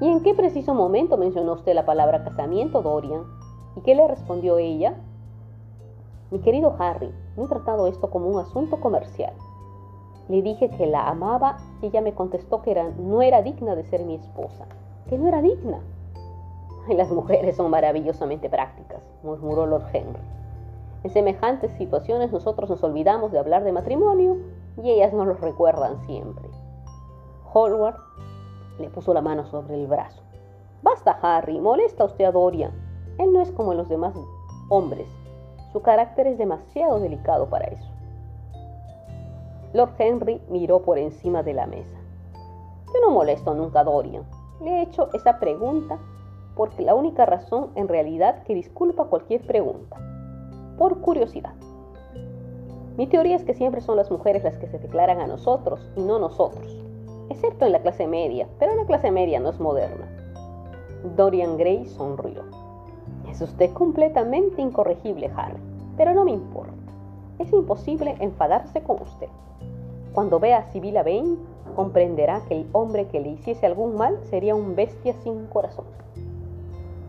¿Y 0.01 0.09
en 0.09 0.23
qué 0.23 0.33
preciso 0.33 0.73
momento 0.73 1.17
mencionó 1.17 1.53
usted 1.53 1.73
la 1.73 1.85
palabra 1.85 2.23
casamiento, 2.23 2.81
Dorian? 2.81 3.23
¿Y 3.75 3.81
qué 3.81 3.95
le 3.95 4.07
respondió 4.07 4.57
ella? 4.57 4.95
Mi 6.31 6.39
querido 6.39 6.75
Harry, 6.79 7.13
no 7.37 7.45
he 7.45 7.47
tratado 7.47 7.87
esto 7.87 8.09
como 8.09 8.27
un 8.27 8.39
asunto 8.39 8.79
comercial. 8.79 9.33
Le 10.27 10.41
dije 10.41 10.69
que 10.69 10.87
la 10.87 11.07
amaba 11.07 11.57
y 11.81 11.87
ella 11.87 12.01
me 12.01 12.13
contestó 12.13 12.61
que 12.61 12.73
no 12.97 13.21
era 13.21 13.41
digna 13.41 13.75
de 13.75 13.83
ser 13.83 14.03
mi 14.05 14.15
esposa, 14.15 14.65
que 15.07 15.17
no 15.17 15.27
era 15.27 15.41
digna. 15.41 15.79
Las 16.89 17.11
mujeres 17.11 17.55
son 17.55 17.69
maravillosamente 17.69 18.49
prácticas, 18.49 19.01
murmuró 19.23 19.65
Lord 19.65 19.85
Henry. 19.93 20.21
En 21.03 21.09
semejantes 21.11 21.71
situaciones 21.73 22.31
nosotros 22.31 22.69
nos 22.69 22.83
olvidamos 22.83 23.31
de 23.31 23.39
hablar 23.39 23.63
de 23.63 23.71
matrimonio 23.71 24.37
y 24.77 24.91
ellas 24.91 25.13
nos 25.13 25.27
lo 25.27 25.33
recuerdan 25.35 25.99
siempre. 26.05 26.49
Hallward 27.53 27.95
le 28.79 28.89
puso 28.89 29.13
la 29.13 29.21
mano 29.21 29.45
sobre 29.45 29.75
el 29.75 29.87
brazo. 29.87 30.21
Basta, 30.81 31.17
Harry, 31.21 31.59
molesta 31.59 32.05
usted 32.05 32.25
a 32.25 32.31
Dorian. 32.31 32.71
Él 33.17 33.31
no 33.31 33.41
es 33.41 33.51
como 33.51 33.73
los 33.73 33.87
demás 33.89 34.13
hombres. 34.69 35.07
Su 35.71 35.81
carácter 35.81 36.27
es 36.27 36.37
demasiado 36.37 36.99
delicado 36.99 37.49
para 37.49 37.65
eso. 37.65 37.89
Lord 39.73 39.93
Henry 39.97 40.41
miró 40.49 40.81
por 40.81 40.97
encima 40.97 41.43
de 41.43 41.53
la 41.53 41.67
mesa. 41.67 41.97
Yo 42.93 43.01
no 43.01 43.11
molesto 43.11 43.53
nunca 43.53 43.81
a 43.81 43.83
Dorian. 43.83 44.23
Le 44.61 44.69
he 44.69 44.81
hecho 44.83 45.09
esa 45.13 45.39
pregunta 45.39 45.99
porque 46.55 46.81
la 46.81 46.95
única 46.95 47.25
razón 47.25 47.71
en 47.75 47.87
realidad 47.87 48.43
que 48.43 48.55
disculpa 48.55 49.05
cualquier 49.05 49.45
pregunta. 49.45 49.97
Por 50.77 51.01
curiosidad. 51.01 51.55
Mi 52.97 53.07
teoría 53.07 53.35
es 53.35 53.43
que 53.43 53.53
siempre 53.53 53.81
son 53.81 53.97
las 53.97 54.09
mujeres 54.09 54.45
las 54.45 54.57
que 54.57 54.67
se 54.67 54.79
declaran 54.79 55.19
a 55.19 55.27
nosotros 55.27 55.85
y 55.97 56.01
no 56.01 56.17
nosotros, 56.17 56.81
excepto 57.29 57.65
en 57.65 57.73
la 57.73 57.81
clase 57.81 58.07
media, 58.07 58.47
pero 58.57 58.73
la 58.73 58.85
clase 58.85 59.11
media 59.11 59.41
no 59.41 59.49
es 59.49 59.59
moderna. 59.59 60.07
Dorian 61.17 61.57
Gray 61.57 61.85
sonrió. 61.87 62.43
Es 63.29 63.41
usted 63.41 63.73
completamente 63.73 64.61
incorregible, 64.61 65.29
Harry, 65.35 65.59
pero 65.97 66.13
no 66.13 66.23
me 66.23 66.31
importa. 66.31 66.71
Es 67.37 67.51
imposible 67.51 68.15
enfadarse 68.21 68.81
con 68.81 69.01
usted. 69.01 69.27
Cuando 70.13 70.39
vea 70.39 70.59
a 70.59 70.71
Sibylla 70.71 71.03
Vane, 71.03 71.35
comprenderá 71.75 72.43
que 72.47 72.55
el 72.55 72.67
hombre 72.71 73.07
que 73.09 73.19
le 73.19 73.31
hiciese 73.31 73.65
algún 73.65 73.97
mal 73.97 74.17
sería 74.29 74.55
un 74.55 74.73
bestia 74.73 75.13
sin 75.21 75.47
corazón. 75.47 75.83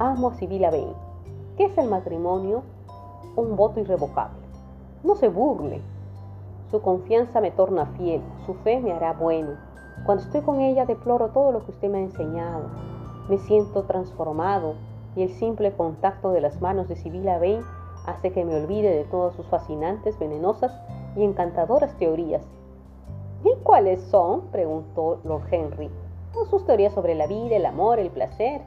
Amo 0.00 0.30
a 0.30 0.34
Sibylla 0.34 0.72
Vane. 0.72 0.94
¿Qué 1.56 1.66
es 1.66 1.78
el 1.78 1.88
matrimonio? 1.88 2.64
Un 3.36 3.54
voto 3.54 3.78
irrevocable 3.78 4.45
no 5.02 5.16
se 5.16 5.28
burle. 5.28 5.80
Su 6.70 6.82
confianza 6.82 7.40
me 7.40 7.50
torna 7.50 7.86
fiel, 7.96 8.22
su 8.44 8.54
fe 8.54 8.80
me 8.80 8.92
hará 8.92 9.12
bueno. 9.12 9.52
Cuando 10.04 10.24
estoy 10.24 10.42
con 10.42 10.60
ella 10.60 10.84
deploro 10.84 11.28
todo 11.28 11.52
lo 11.52 11.64
que 11.64 11.70
usted 11.70 11.88
me 11.88 11.98
ha 11.98 12.02
enseñado. 12.02 12.68
Me 13.28 13.38
siento 13.38 13.84
transformado 13.84 14.74
y 15.14 15.22
el 15.22 15.30
simple 15.30 15.72
contacto 15.72 16.32
de 16.32 16.40
las 16.40 16.60
manos 16.60 16.88
de 16.88 16.96
Sibila 16.96 17.38
Bain 17.38 17.62
hace 18.06 18.32
que 18.32 18.44
me 18.44 18.54
olvide 18.56 18.90
de 18.90 19.04
todas 19.04 19.34
sus 19.34 19.46
fascinantes, 19.46 20.18
venenosas 20.18 20.72
y 21.16 21.24
encantadoras 21.24 21.96
teorías. 21.98 22.42
¿Y 23.44 23.54
cuáles 23.62 24.00
son? 24.02 24.42
preguntó 24.52 25.20
Lord 25.24 25.44
Henry. 25.50 25.90
Sus 26.50 26.66
teorías 26.66 26.92
sobre 26.92 27.14
la 27.14 27.26
vida, 27.26 27.56
el 27.56 27.66
amor, 27.66 27.98
el 27.98 28.10
placer. 28.10 28.60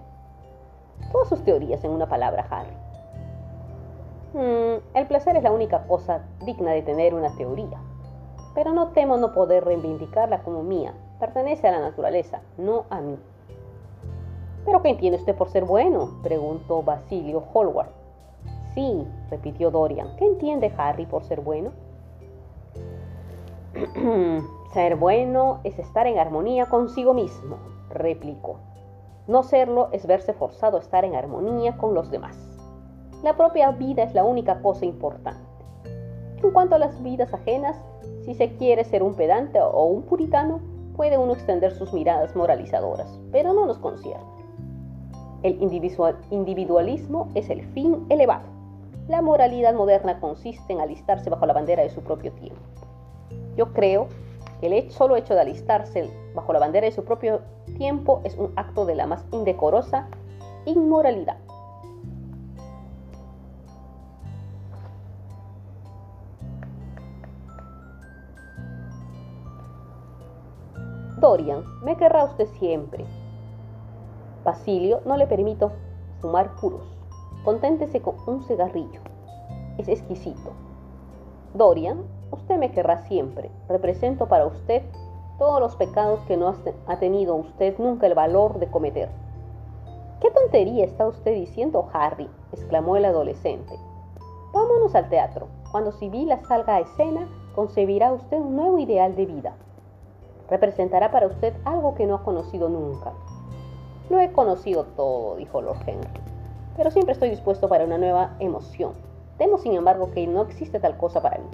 Todas 1.12 1.30
sus 1.30 1.44
teorías 1.44 1.84
en 1.84 1.92
una 1.92 2.08
palabra, 2.08 2.48
Harry. 2.50 2.89
Mm, 4.34 4.82
el 4.94 5.08
placer 5.08 5.36
es 5.38 5.44
la 5.44 5.52
única 5.52 5.88
cosa 5.88 6.22
digna 6.46 6.72
de 6.72 6.84
tener 6.84 7.16
una 7.16 7.36
teoría, 7.36 7.82
pero 8.54 8.74
no 8.74 8.90
temo 8.90 9.18
no 9.18 9.34
poder 9.34 9.66
reivindicarla 9.66 10.44
como 10.44 10.62
mía. 10.62 10.94
Pertenece 11.20 11.68
a 11.68 11.72
la 11.72 11.80
naturaleza, 11.80 12.42
no 12.58 12.86
a 12.90 13.02
mí. 13.02 13.18
¿Pero 14.66 14.82
qué 14.84 14.90
entiende 14.90 15.18
usted 15.18 15.36
por 15.36 15.50
ser 15.50 15.66
bueno? 15.66 16.20
preguntó 16.22 16.84
Basilio 16.84 17.44
Hallward. 17.54 17.90
Sí, 18.76 19.08
repitió 19.32 19.72
Dorian. 19.72 20.16
¿Qué 20.18 20.26
entiende 20.26 20.72
Harry 20.78 21.08
por 21.08 21.24
ser 21.24 21.42
bueno? 21.42 21.72
ser 24.74 24.96
bueno 24.96 25.60
es 25.64 25.80
estar 25.80 26.06
en 26.06 26.20
armonía 26.20 26.68
consigo 26.68 27.16
mismo, 27.16 27.58
replicó. 27.90 28.58
No 29.26 29.42
serlo 29.42 29.90
es 29.92 30.06
verse 30.06 30.34
forzado 30.34 30.78
a 30.78 30.82
estar 30.82 31.04
en 31.04 31.16
armonía 31.16 31.78
con 31.78 31.96
los 31.96 32.12
demás. 32.12 32.49
La 33.24 33.36
propia 33.36 33.72
vida 33.72 34.04
es 34.04 34.14
la 34.14 34.24
única 34.24 34.62
cosa 34.62 34.86
importante. 34.86 35.40
En 36.42 36.52
cuanto 36.52 36.76
a 36.76 36.80
las 36.80 37.04
vidas 37.04 37.34
ajenas, 37.34 37.76
si 38.24 38.34
se 38.34 38.56
quiere 38.56 38.86
ser 38.86 39.04
un 39.04 39.14
pedante 39.16 39.60
o 39.62 39.84
un 39.84 40.04
puritano, 40.04 40.62
puede 40.96 41.18
uno 41.18 41.34
extender 41.34 41.74
sus 41.74 41.92
miradas 41.92 42.34
moralizadoras, 42.36 43.20
pero 43.32 43.54
no 43.54 43.66
nos 43.66 43.78
concierne. 43.78 44.24
El 45.44 45.62
individualismo 45.62 47.28
es 47.36 47.50
el 47.50 47.62
fin 47.74 48.06
elevado. 48.10 48.46
La 49.10 49.22
moralidad 49.22 49.74
moderna 49.74 50.20
consiste 50.20 50.72
en 50.72 50.80
alistarse 50.80 51.30
bajo 51.30 51.46
la 51.46 51.54
bandera 51.54 51.84
de 51.84 51.90
su 51.90 52.02
propio 52.02 52.32
tiempo. 52.34 52.62
Yo 53.58 53.74
creo 53.74 54.08
El 54.62 54.92
solo 54.92 55.16
hecho 55.16 55.36
de 55.36 55.42
alistarse 55.42 56.10
bajo 56.36 56.52
la 56.52 56.60
bandera 56.60 56.86
de 56.86 56.92
su 56.92 57.06
propio 57.06 57.42
tiempo 57.78 58.22
es 58.24 58.36
un 58.38 58.52
acto 58.58 58.86
de 58.86 58.96
la 58.96 59.08
más 59.08 59.26
indecorosa 59.32 60.08
inmoralidad. 60.66 61.38
Dorian, 71.20 71.66
me 71.84 71.98
querrá 71.98 72.24
usted 72.24 72.48
siempre. 72.60 73.06
Basilio, 74.46 75.02
no 75.06 75.18
le 75.18 75.28
permito 75.28 75.74
fumar 76.22 76.56
puros. 76.56 76.98
Conténtese 77.44 78.02
con 78.02 78.16
un 78.26 78.42
cigarrillo. 78.44 79.02
Es 79.78 79.90
exquisito. 79.90 80.54
Dorian, 81.54 82.06
usted 82.32 82.58
me 82.58 82.72
querrá 82.72 83.00
siempre. 83.00 83.52
Represento 83.68 84.28
para 84.30 84.46
usted 84.46 84.82
todos 85.38 85.60
los 85.60 85.76
pecados 85.76 86.22
que 86.22 86.38
no 86.38 86.56
ha 86.88 87.00
tenido 87.00 87.36
usted 87.36 87.78
nunca 87.80 88.08
el 88.08 88.14
valor 88.14 88.58
de 88.60 88.72
cometer. 88.72 89.10
¿Qué 90.22 90.32
tontería 90.32 90.86
está 90.86 91.06
usted 91.06 91.34
diciendo, 91.34 91.90
Harry? 91.92 92.30
exclamó 92.54 92.96
el 92.96 93.04
adolescente. 93.04 93.74
Vámonos 94.54 94.96
al 94.96 95.10
teatro. 95.10 95.50
Cuando 95.72 95.92
Sibila 95.92 96.40
salga 96.46 96.76
a 96.76 96.80
escena, 96.80 97.28
concebirá 97.56 98.14
usted 98.14 98.38
un 98.38 98.56
nuevo 98.56 98.80
ideal 98.80 99.18
de 99.18 99.26
vida. 99.26 99.58
Representará 100.50 101.12
para 101.12 101.28
usted 101.28 101.54
algo 101.66 101.96
que 101.96 102.06
no 102.06 102.16
ha 102.16 102.24
conocido 102.24 102.70
nunca. 102.70 103.14
Lo 104.10 104.20
he 104.20 104.32
conocido 104.32 104.86
todo, 104.96 105.36
dijo 105.36 105.62
Lord 105.62 105.84
Henry, 105.86 106.10
pero 106.76 106.90
siempre 106.90 107.14
estoy 107.14 107.30
dispuesto 107.30 107.70
para 107.70 107.86
una 107.86 107.98
nueva 107.98 108.36
emoción. 108.40 108.94
Temo, 109.38 109.58
sin 109.58 109.74
embargo, 109.74 110.12
que 110.12 110.26
no 110.26 110.42
existe 110.42 110.80
tal 110.80 110.98
cosa 110.98 111.22
para 111.22 111.38
mí. 111.38 111.50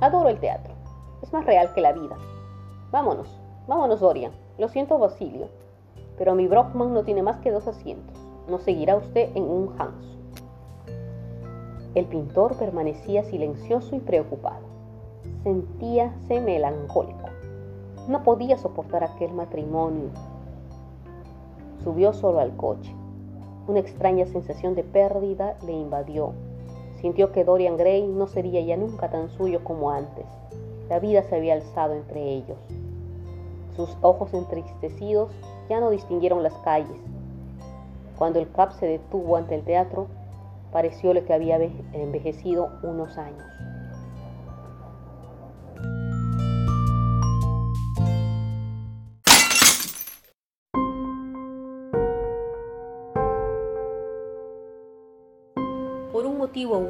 Adoro 0.00 0.28
el 0.28 0.40
teatro. 0.40 0.72
Es 1.22 1.32
más 1.32 1.44
real 1.44 1.72
que 1.74 1.80
la 1.80 1.92
vida. 1.92 2.16
Vámonos, 2.90 3.28
vámonos, 3.66 4.00
Dorian. 4.00 4.32
Lo 4.58 4.68
siento, 4.68 4.98
Basilio, 4.98 5.48
pero 6.16 6.34
mi 6.34 6.46
Brockman 6.46 6.94
no 6.94 7.02
tiene 7.02 7.22
más 7.22 7.38
que 7.40 7.50
dos 7.50 7.66
asientos. 7.66 8.16
No 8.48 8.58
seguirá 8.58 8.96
usted 8.96 9.30
en 9.34 9.42
un 9.42 9.74
Hans. 9.78 10.18
El 11.94 12.06
pintor 12.06 12.56
permanecía 12.56 13.22
silencioso 13.24 13.94
y 13.94 14.00
preocupado. 14.00 14.66
Sentíase 15.42 16.40
melancólico. 16.40 17.28
No 18.08 18.22
podía 18.22 18.56
soportar 18.58 19.04
aquel 19.04 19.32
matrimonio. 19.32 20.10
Subió 21.82 22.12
solo 22.12 22.40
al 22.40 22.56
coche. 22.56 22.94
Una 23.66 23.80
extraña 23.80 24.26
sensación 24.26 24.74
de 24.74 24.84
pérdida 24.84 25.56
le 25.66 25.72
invadió 25.72 26.32
Sintió 27.04 27.32
que 27.32 27.44
Dorian 27.44 27.76
Gray 27.76 28.06
no 28.06 28.26
sería 28.26 28.62
ya 28.62 28.78
nunca 28.78 29.10
tan 29.10 29.28
suyo 29.28 29.62
como 29.62 29.90
antes. 29.90 30.24
La 30.88 31.00
vida 31.00 31.22
se 31.22 31.36
había 31.36 31.52
alzado 31.52 31.92
entre 31.92 32.22
ellos. 32.22 32.56
Sus 33.76 33.94
ojos 34.00 34.32
entristecidos 34.32 35.30
ya 35.68 35.80
no 35.80 35.90
distinguieron 35.90 36.42
las 36.42 36.54
calles. 36.60 36.96
Cuando 38.16 38.38
el 38.38 38.50
cab 38.50 38.72
se 38.72 38.86
detuvo 38.86 39.36
ante 39.36 39.54
el 39.54 39.64
teatro, 39.64 40.06
parecióle 40.72 41.24
que 41.24 41.34
había 41.34 41.58
envejecido 41.92 42.70
unos 42.82 43.18
años. 43.18 43.53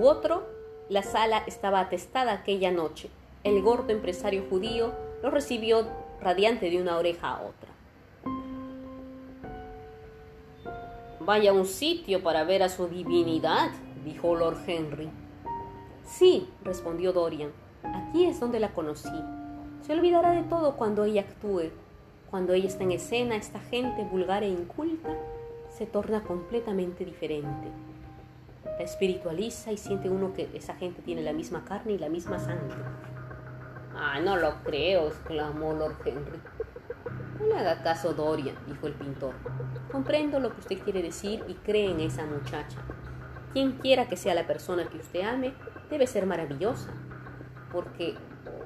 Otro, 0.07 0.47
la 0.89 1.03
sala 1.03 1.43
estaba 1.47 1.81
atestada 1.81 2.33
aquella 2.33 2.71
noche. 2.71 3.09
El 3.43 3.63
gordo 3.63 3.91
empresario 3.91 4.45
judío 4.49 4.93
lo 5.23 5.31
recibió 5.31 5.87
radiante 6.21 6.71
de 6.71 6.81
una 6.81 6.97
oreja 6.97 7.31
a 7.31 7.43
otra. 7.43 7.71
Vaya 11.21 11.53
un 11.53 11.67
sitio 11.67 12.23
para 12.23 12.45
ver 12.45 12.63
a 12.63 12.69
su 12.69 12.87
divinidad, 12.87 13.71
dijo 14.05 14.35
Lord 14.35 14.59
Henry. 14.67 15.09
Sí, 16.05 16.49
respondió 16.63 17.13
Dorian. 17.13 17.51
Aquí 17.83 18.27
es 18.27 18.41
donde 18.41 18.61
la 18.61 18.75
conocí. 18.75 19.09
Se 19.81 19.93
olvidará 19.93 20.33
de 20.33 20.43
todo 20.43 20.77
cuando 20.77 21.05
ella 21.05 21.23
actúe. 21.23 21.71
Cuando 22.31 22.53
ella 22.53 22.69
está 22.69 22.85
en 22.85 22.93
escena, 22.93 23.37
esta 23.37 23.61
gente 23.61 24.05
vulgar 24.05 24.43
e 24.43 24.49
inculta 24.49 25.17
se 25.71 25.87
torna 25.87 26.23
completamente 26.23 27.05
diferente 27.05 27.69
espiritualiza 28.79 29.73
y 29.73 29.77
siente 29.77 30.11
uno 30.11 30.33
que 30.33 30.51
esa 30.55 30.75
gente 30.75 31.03
tiene 31.03 31.23
la 31.23 31.33
misma 31.33 31.65
carne 31.65 31.93
y 31.93 31.99
la 31.99 32.09
misma 32.09 32.39
sangre. 32.39 32.77
Ah, 33.97 34.19
no 34.21 34.37
lo 34.37 34.63
creo, 34.65 35.09
exclamó 35.09 35.73
Lord 35.73 35.97
Henry. 36.05 36.41
No 37.39 37.47
le 37.47 37.59
haga 37.59 37.83
caso, 37.83 38.13
Dorian, 38.15 38.57
dijo 38.67 38.87
el 38.87 38.95
pintor. 38.95 39.35
Comprendo 39.91 40.41
lo 40.41 40.53
que 40.53 40.61
usted 40.61 40.79
quiere 40.79 41.03
decir 41.03 41.45
y 41.49 41.55
cree 41.55 41.91
en 41.91 42.01
esa 42.01 42.25
muchacha. 42.25 42.79
Quien 43.53 43.73
quiera 43.73 44.09
que 44.09 44.17
sea 44.17 44.35
la 44.35 44.47
persona 44.47 44.89
que 44.89 44.99
usted 44.99 45.23
ame, 45.23 45.55
debe 45.91 46.07
ser 46.07 46.27
maravillosa, 46.27 46.91
porque 47.71 48.17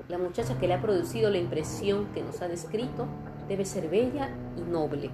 la 0.09 0.17
muchacha 0.17 0.59
que 0.59 0.67
le 0.67 0.75
ha 0.75 0.81
producido 0.81 1.31
la 1.31 1.39
impresión 1.39 2.07
que 2.15 2.23
nos 2.23 2.41
ha 2.41 2.49
descrito 2.49 3.07
debe 3.49 3.65
ser 3.65 3.89
bella 3.89 4.31
y 4.57 4.63
noble. 4.63 5.11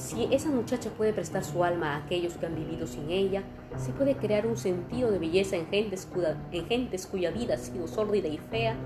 Si 0.00 0.26
esa 0.30 0.48
muchacha 0.48 0.88
puede 0.88 1.12
prestar 1.12 1.44
su 1.44 1.62
alma 1.62 1.92
a 1.92 1.96
aquellos 1.98 2.38
que 2.38 2.46
han 2.46 2.54
vivido 2.54 2.86
sin 2.86 3.10
ella, 3.10 3.42
se 3.76 3.92
puede 3.92 4.16
crear 4.16 4.46
un 4.46 4.56
sentido 4.56 5.10
de 5.10 5.18
belleza 5.18 5.56
en 5.56 5.66
gentes, 5.66 6.06
cuya, 6.06 6.38
en 6.52 6.64
gentes 6.64 7.06
cuya 7.06 7.30
vida 7.30 7.54
ha 7.54 7.58
sido 7.58 7.86
sórdida 7.86 8.26
y 8.26 8.38
fea, 8.38 8.76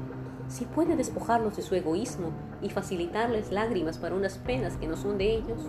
si 0.48 0.64
puede 0.64 0.96
despojarlos 0.96 1.54
de 1.54 1.62
su 1.62 1.76
egoísmo 1.76 2.32
y 2.60 2.68
facilitarles 2.68 3.52
lágrimas 3.52 3.96
para 3.96 4.16
unas 4.16 4.38
penas 4.38 4.76
que 4.76 4.88
no 4.88 4.96
son 4.96 5.16
de 5.16 5.36
ellos, 5.36 5.60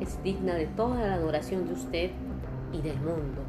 es 0.00 0.22
digna 0.22 0.54
de 0.54 0.66
toda 0.66 1.06
la 1.06 1.14
adoración 1.14 1.66
de 1.66 1.74
usted 1.74 2.10
y 2.72 2.80
del 2.80 2.96
mundo. 2.96 3.42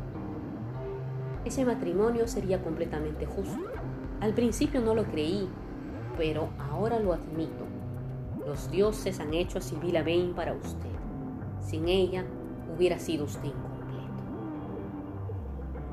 Ese 1.46 1.64
matrimonio 1.64 2.28
sería 2.28 2.62
completamente 2.62 3.26
justo. 3.26 3.58
Al 4.20 4.34
principio 4.34 4.82
no 4.82 4.96
lo 4.96 5.06
creí, 5.06 5.48
pero 6.18 6.50
ahora 6.60 7.00
lo 7.00 7.14
admito. 7.14 7.63
Los 8.46 8.70
dioses 8.70 9.20
han 9.20 9.34
hecho 9.34 9.60
a 9.60 9.62
Sibila 9.62 10.04
Bain 10.04 10.34
para 10.34 10.54
usted. 10.54 10.90
Sin 11.62 11.88
ella 11.88 12.26
hubiera 12.76 13.00
sido 13.00 13.24
usted 13.24 13.46
incompleto. 13.46 14.24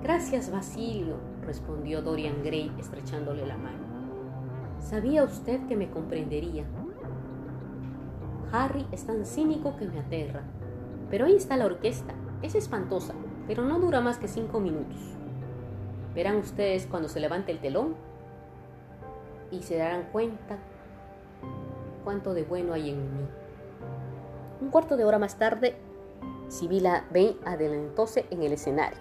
Gracias, 0.02 0.50
Basilio, 0.50 1.16
respondió 1.46 2.02
Dorian 2.02 2.42
Gray 2.42 2.72
estrechándole 2.78 3.46
la 3.46 3.56
mano. 3.56 3.78
Sabía 4.80 5.22
usted 5.22 5.64
que 5.68 5.76
me 5.76 5.90
comprendería. 5.90 6.64
Harry 8.52 8.84
es 8.90 9.04
tan 9.04 9.24
cínico 9.24 9.76
que 9.76 9.86
me 9.86 10.00
aterra. 10.00 10.42
Pero 11.08 11.26
ahí 11.26 11.36
está 11.36 11.56
la 11.56 11.66
orquesta. 11.66 12.14
Es 12.42 12.54
espantosa, 12.54 13.14
pero 13.46 13.64
no 13.64 13.78
dura 13.78 14.00
más 14.00 14.18
que 14.18 14.26
cinco 14.26 14.58
minutos. 14.58 14.98
Verán 16.14 16.36
ustedes 16.36 16.86
cuando 16.86 17.08
se 17.08 17.20
levante 17.20 17.52
el 17.52 17.60
telón 17.60 17.94
y 19.52 19.62
se 19.62 19.76
darán 19.76 20.08
cuenta 20.10 20.58
cuánto 22.04 22.34
de 22.34 22.44
bueno 22.44 22.72
hay 22.72 22.90
en 22.90 23.02
mí. 23.02 23.28
Un 24.60 24.70
cuarto 24.70 24.96
de 24.96 25.04
hora 25.04 25.18
más 25.18 25.38
tarde, 25.38 25.76
Sibila 26.48 27.04
Bain 27.12 27.36
adelantóse 27.44 28.26
en 28.30 28.42
el 28.42 28.52
escenario. 28.52 28.98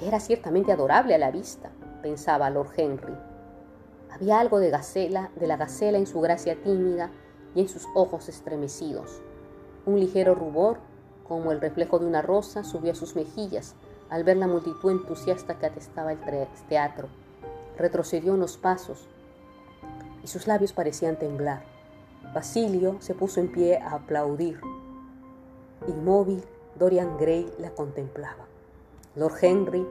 Era 0.00 0.20
ciertamente 0.20 0.72
adorable 0.72 1.14
a 1.14 1.18
la 1.18 1.30
vista, 1.30 1.70
pensaba 2.02 2.50
Lord 2.50 2.72
Henry. 2.76 3.14
Había 4.10 4.40
algo 4.40 4.58
de 4.58 4.70
gacela, 4.70 5.30
de 5.36 5.46
la 5.46 5.56
gacela 5.56 5.98
en 5.98 6.06
su 6.06 6.20
gracia 6.20 6.60
tímida 6.62 7.10
y 7.54 7.60
en 7.60 7.68
sus 7.68 7.86
ojos 7.94 8.28
estremecidos. 8.28 9.22
Un 9.86 9.98
ligero 9.98 10.34
rubor, 10.34 10.78
como 11.26 11.50
el 11.50 11.60
reflejo 11.60 11.98
de 11.98 12.06
una 12.06 12.20
rosa, 12.20 12.62
subió 12.62 12.92
a 12.92 12.96
sus 12.96 13.16
mejillas 13.16 13.74
al 14.10 14.24
ver 14.24 14.36
la 14.36 14.46
multitud 14.46 14.90
entusiasta 14.90 15.58
que 15.58 15.66
atestaba 15.66 16.12
el 16.12 16.18
teatro. 16.68 17.08
Retrocedió 17.78 18.34
unos 18.34 18.58
pasos, 18.58 19.08
y 20.22 20.28
sus 20.28 20.46
labios 20.46 20.72
parecían 20.72 21.16
temblar. 21.16 21.62
Basilio 22.34 22.96
se 23.00 23.14
puso 23.14 23.40
en 23.40 23.52
pie 23.52 23.78
a 23.78 23.94
aplaudir. 23.94 24.60
Inmóvil, 25.86 26.42
Dorian 26.78 27.18
Gray 27.18 27.52
la 27.58 27.70
contemplaba. 27.70 28.46
Lord 29.16 29.34
Henry 29.42 29.86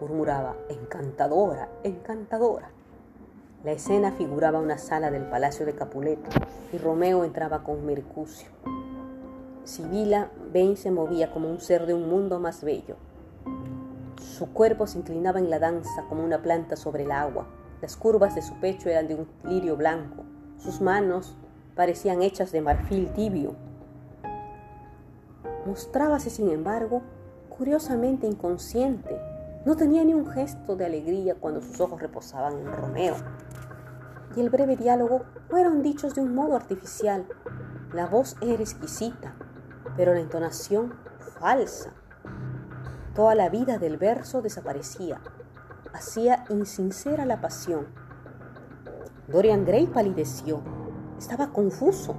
murmuraba, 0.00 0.56
encantadora, 0.68 1.68
encantadora. 1.84 2.70
La 3.62 3.72
escena 3.72 4.12
figuraba 4.12 4.58
una 4.58 4.78
sala 4.78 5.10
del 5.10 5.24
palacio 5.24 5.64
de 5.64 5.74
Capuleto 5.74 6.30
y 6.72 6.78
Romeo 6.78 7.24
entraba 7.24 7.62
con 7.62 7.86
Mercucio. 7.86 8.48
Sibila 9.64 10.30
Ben 10.52 10.76
se 10.76 10.90
movía 10.90 11.30
como 11.30 11.48
un 11.48 11.60
ser 11.60 11.86
de 11.86 11.94
un 11.94 12.08
mundo 12.08 12.40
más 12.40 12.62
bello. 12.64 12.96
Su 14.20 14.52
cuerpo 14.52 14.86
se 14.86 14.98
inclinaba 14.98 15.38
en 15.38 15.48
la 15.48 15.58
danza 15.58 16.04
como 16.08 16.24
una 16.24 16.42
planta 16.42 16.76
sobre 16.76 17.04
el 17.04 17.12
agua 17.12 17.46
las 17.84 17.98
curvas 17.98 18.34
de 18.34 18.40
su 18.40 18.54
pecho 18.54 18.88
eran 18.88 19.08
de 19.08 19.14
un 19.14 19.28
lirio 19.44 19.76
blanco. 19.76 20.24
Sus 20.56 20.80
manos 20.80 21.36
parecían 21.76 22.22
hechas 22.22 22.50
de 22.50 22.62
marfil 22.62 23.12
tibio. 23.12 23.56
Mostrábase, 25.66 26.30
sin 26.30 26.48
embargo, 26.48 27.02
curiosamente 27.50 28.26
inconsciente. 28.26 29.20
No 29.66 29.76
tenía 29.76 30.02
ni 30.02 30.14
un 30.14 30.26
gesto 30.26 30.76
de 30.76 30.86
alegría 30.86 31.34
cuando 31.34 31.60
sus 31.60 31.78
ojos 31.78 32.00
reposaban 32.00 32.58
en 32.58 32.72
Romeo. 32.72 33.16
y 34.34 34.40
el 34.40 34.48
breve 34.48 34.76
diálogo 34.76 35.26
fueron 35.50 35.82
dichos 35.82 36.14
de 36.14 36.22
un 36.22 36.34
modo 36.34 36.56
artificial. 36.56 37.26
La 37.92 38.06
voz 38.06 38.34
era 38.40 38.62
exquisita, 38.62 39.34
pero 39.94 40.14
la 40.14 40.20
entonación 40.20 40.94
falsa. 41.38 41.92
Toda 43.14 43.34
la 43.34 43.50
vida 43.50 43.76
del 43.76 43.98
verso 43.98 44.40
desaparecía. 44.40 45.20
Hacía 45.94 46.44
insincera 46.50 47.24
la 47.24 47.40
pasión. 47.40 47.86
Dorian 49.28 49.64
Gray 49.64 49.86
palideció. 49.86 50.60
Estaba 51.16 51.52
confuso. 51.52 52.16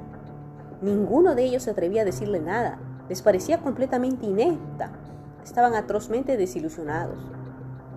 Ninguno 0.82 1.36
de 1.36 1.44
ellos 1.44 1.64
se 1.64 1.72
atrevía 1.72 2.04
a 2.04 2.06
decirle 2.06 2.40
nada. 2.40 2.80
Les 3.10 3.22
parecía 3.22 3.60
completamente 3.60 4.28
inepta. 4.28 4.92
Estaban 5.44 5.74
atrozmente 5.74 6.38
desilusionados. 6.38 7.20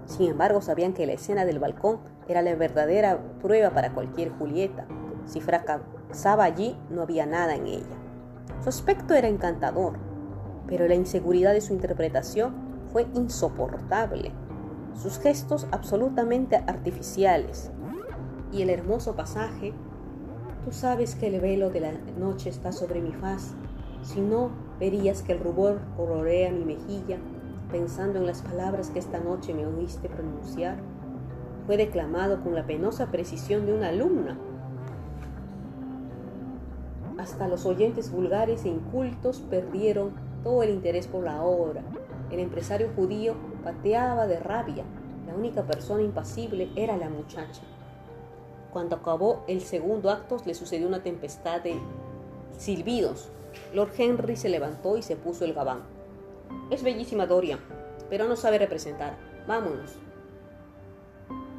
Sin 0.07 0.29
embargo, 0.29 0.61
sabían 0.63 0.95
que 0.95 1.07
la 1.07 1.13
escena 1.13 1.45
del 1.45 1.61
balcón 1.61 2.01
era 2.27 2.43
la 2.43 2.57
verdadera 2.57 3.21
prueba 3.41 3.71
para 3.71 3.95
cualquier 3.95 4.31
Julieta. 4.33 4.85
Si 5.27 5.41
fracasaba 5.41 6.43
allí, 6.43 6.77
no 6.91 7.03
había 7.03 7.25
nada 7.25 7.55
en 7.55 7.69
ella. 7.69 7.97
Su 8.65 8.71
aspecto 8.71 9.15
era 9.15 9.29
encantador, 9.29 9.93
pero 10.67 10.89
la 10.89 10.97
inseguridad 10.97 11.53
de 11.53 11.61
su 11.61 11.73
interpretación 11.73 12.53
fue 12.93 13.07
insoportable. 13.15 14.33
Sus 15.01 15.21
gestos 15.21 15.69
absolutamente 15.71 16.57
artificiales 16.57 17.71
y 18.51 18.63
el 18.63 18.71
hermoso 18.71 19.15
pasaje. 19.15 19.73
Tú 20.65 20.73
sabes 20.73 21.15
que 21.15 21.29
el 21.29 21.41
velo 21.41 21.71
de 21.71 21.79
la 21.79 21.93
noche 22.19 22.51
está 22.51 22.73
sobre 22.73 23.01
mi 23.01 23.13
faz. 23.13 23.55
Si 24.03 24.21
no, 24.21 24.51
verías 24.81 25.23
que 25.23 25.35
el 25.35 25.39
rubor 25.39 25.81
colorea 25.97 26.51
mi 26.51 26.65
mejilla, 26.65 27.19
pensando 27.71 28.19
en 28.19 28.27
las 28.27 28.43
palabras 28.43 28.91
que 28.91 28.99
esta 28.99 29.21
noche 29.21 29.55
me 29.55 29.67
oíste 29.67 30.09
pronunciar. 30.09 30.79
Fue 31.67 31.77
declamado 31.77 32.43
con 32.43 32.57
la 32.57 32.67
penosa 32.67 33.07
precisión 33.13 33.67
de 33.67 33.75
una 33.75 33.91
alumna. 33.91 34.37
Hasta 37.19 37.47
los 37.47 37.67
oyentes 37.67 38.11
vulgares 38.11 38.65
e 38.65 38.69
incultos 38.69 39.45
perdieron 39.49 40.11
todo 40.43 40.65
el 40.65 40.71
interés 40.71 41.07
por 41.07 41.23
la 41.23 41.45
obra. 41.45 41.85
El 42.33 42.41
empresario 42.41 42.91
judío 42.97 43.37
pateaba 43.59 44.27
de 44.27 44.41
rabia. 44.41 44.85
La 45.27 45.35
única 45.35 45.63
persona 45.63 46.03
impasible 46.03 46.71
era 46.77 46.97
la 46.97 47.09
muchacha. 47.09 47.63
Cuando 48.73 48.97
acabó 48.97 49.45
el 49.49 49.61
segundo 49.61 50.11
acto 50.11 50.37
le 50.45 50.55
sucedió 50.55 50.87
una 50.87 51.03
tempestad 51.03 51.61
de 51.63 51.79
silbidos. 52.57 53.31
Lord 53.75 53.93
Henry 53.97 54.37
se 54.37 54.49
levantó 54.49 54.97
y 54.97 55.03
se 55.03 55.17
puso 55.17 55.45
el 55.45 55.55
gabán. 55.55 55.83
Es 56.71 56.83
bellísima 56.83 57.27
Doria, 57.27 57.59
pero 58.11 58.27
no 58.27 58.37
sabe 58.37 58.59
representar. 58.59 59.17
Vámonos. 59.47 59.97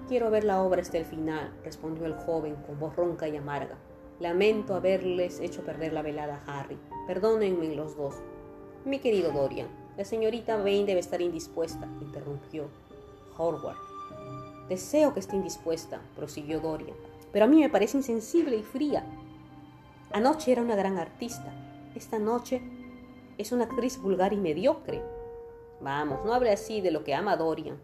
Quiero 0.07 0.31
ver 0.31 0.43
la 0.43 0.63
obra 0.63 0.81
hasta 0.81 0.97
el 0.97 1.05
final, 1.05 1.51
respondió 1.63 2.05
el 2.05 2.15
joven 2.15 2.55
con 2.65 2.79
voz 2.79 2.95
ronca 2.95 3.27
y 3.27 3.37
amarga. 3.37 3.75
Lamento 4.19 4.75
haberles 4.75 5.39
hecho 5.39 5.63
perder 5.63 5.93
la 5.93 6.01
velada 6.01 6.41
a 6.45 6.59
Harry. 6.59 6.77
Perdónenme 7.07 7.75
los 7.75 7.95
dos. 7.95 8.15
Mi 8.85 8.99
querido 8.99 9.31
Dorian, 9.31 9.67
la 9.99 10.05
señorita 10.05 10.55
Vane 10.55 10.85
debe 10.85 11.01
estar 11.01 11.21
indispuesta, 11.21 11.85
interrumpió 11.99 12.69
Howard. 13.37 13.75
Deseo 14.69 15.13
que 15.13 15.19
esté 15.19 15.35
indispuesta, 15.35 15.99
prosiguió 16.15 16.61
Dorian, 16.61 16.95
pero 17.33 17.43
a 17.43 17.47
mí 17.49 17.59
me 17.59 17.69
parece 17.69 17.97
insensible 17.97 18.55
y 18.55 18.63
fría. 18.63 19.03
Anoche 20.13 20.53
era 20.53 20.61
una 20.61 20.77
gran 20.77 20.97
artista. 20.97 21.53
Esta 21.95 22.17
noche 22.17 22.61
es 23.37 23.51
una 23.51 23.65
actriz 23.65 24.01
vulgar 24.01 24.31
y 24.31 24.37
mediocre. 24.37 25.01
Vamos, 25.81 26.23
no 26.23 26.33
hable 26.33 26.53
así 26.53 26.79
de 26.79 26.91
lo 26.91 27.03
que 27.03 27.13
ama 27.13 27.35
Dorian. 27.35 27.77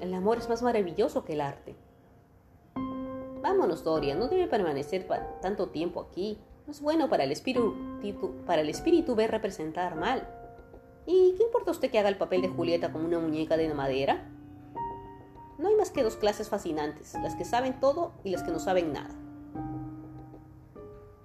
el 0.00 0.14
amor 0.14 0.38
es 0.38 0.48
más 0.48 0.62
maravilloso 0.62 1.26
que 1.26 1.34
el 1.34 1.42
arte. 1.42 1.76
Vámonos, 3.42 3.84
Dorian, 3.84 4.18
no 4.18 4.28
debe 4.28 4.46
permanecer 4.46 5.06
tanto 5.42 5.68
tiempo 5.68 6.00
aquí. 6.00 6.38
No 6.66 6.72
es 6.72 6.80
bueno 6.80 7.08
para 7.10 7.24
el 7.24 7.32
espíritu, 7.32 7.74
para 8.46 8.62
el 8.62 8.68
espíritu 8.68 9.14
ver 9.14 9.30
representar 9.30 9.96
mal. 9.96 10.26
¿Y 11.06 11.34
qué 11.36 11.42
importa 11.42 11.70
usted 11.70 11.90
que 11.90 11.98
haga 11.98 12.08
el 12.08 12.16
papel 12.16 12.40
de 12.40 12.48
Julieta 12.48 12.90
como 12.90 13.06
una 13.06 13.18
muñeca 13.18 13.56
de 13.56 13.72
madera? 13.74 14.30
No 15.58 15.68
hay 15.68 15.76
más 15.76 15.90
que 15.90 16.02
dos 16.02 16.16
clases 16.16 16.48
fascinantes, 16.48 17.14
las 17.22 17.36
que 17.36 17.44
saben 17.44 17.78
todo 17.80 18.12
y 18.24 18.30
las 18.30 18.42
que 18.42 18.50
no 18.50 18.58
saben 18.58 18.92
nada. 18.92 19.14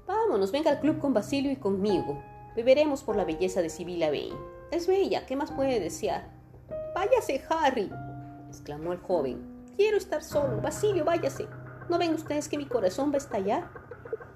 Vámonos, 0.05 0.51
venga 0.51 0.71
al 0.71 0.79
club 0.81 0.99
con 0.99 1.13
Basilio 1.13 1.51
y 1.51 1.55
conmigo. 1.55 2.21
Beberemos 2.55 3.03
por 3.03 3.15
la 3.15 3.23
belleza 3.23 3.61
de 3.61 3.69
Sibila 3.69 4.07
Vane. 4.07 4.35
Es 4.71 4.87
bella, 4.87 5.25
¿qué 5.25 5.35
más 5.35 5.51
puede 5.51 5.79
desear? 5.79 6.29
Váyase, 6.93 7.41
Harry, 7.49 7.89
exclamó 8.49 8.91
el 8.91 8.99
joven. 8.99 9.65
Quiero 9.77 9.97
estar 9.97 10.21
solo. 10.21 10.59
Basilio, 10.61 11.05
váyase. 11.05 11.47
¿No 11.87 11.97
ven 11.97 12.13
ustedes 12.13 12.49
que 12.49 12.57
mi 12.57 12.65
corazón 12.65 13.11
va 13.11 13.15
a 13.15 13.19
estallar? 13.19 13.88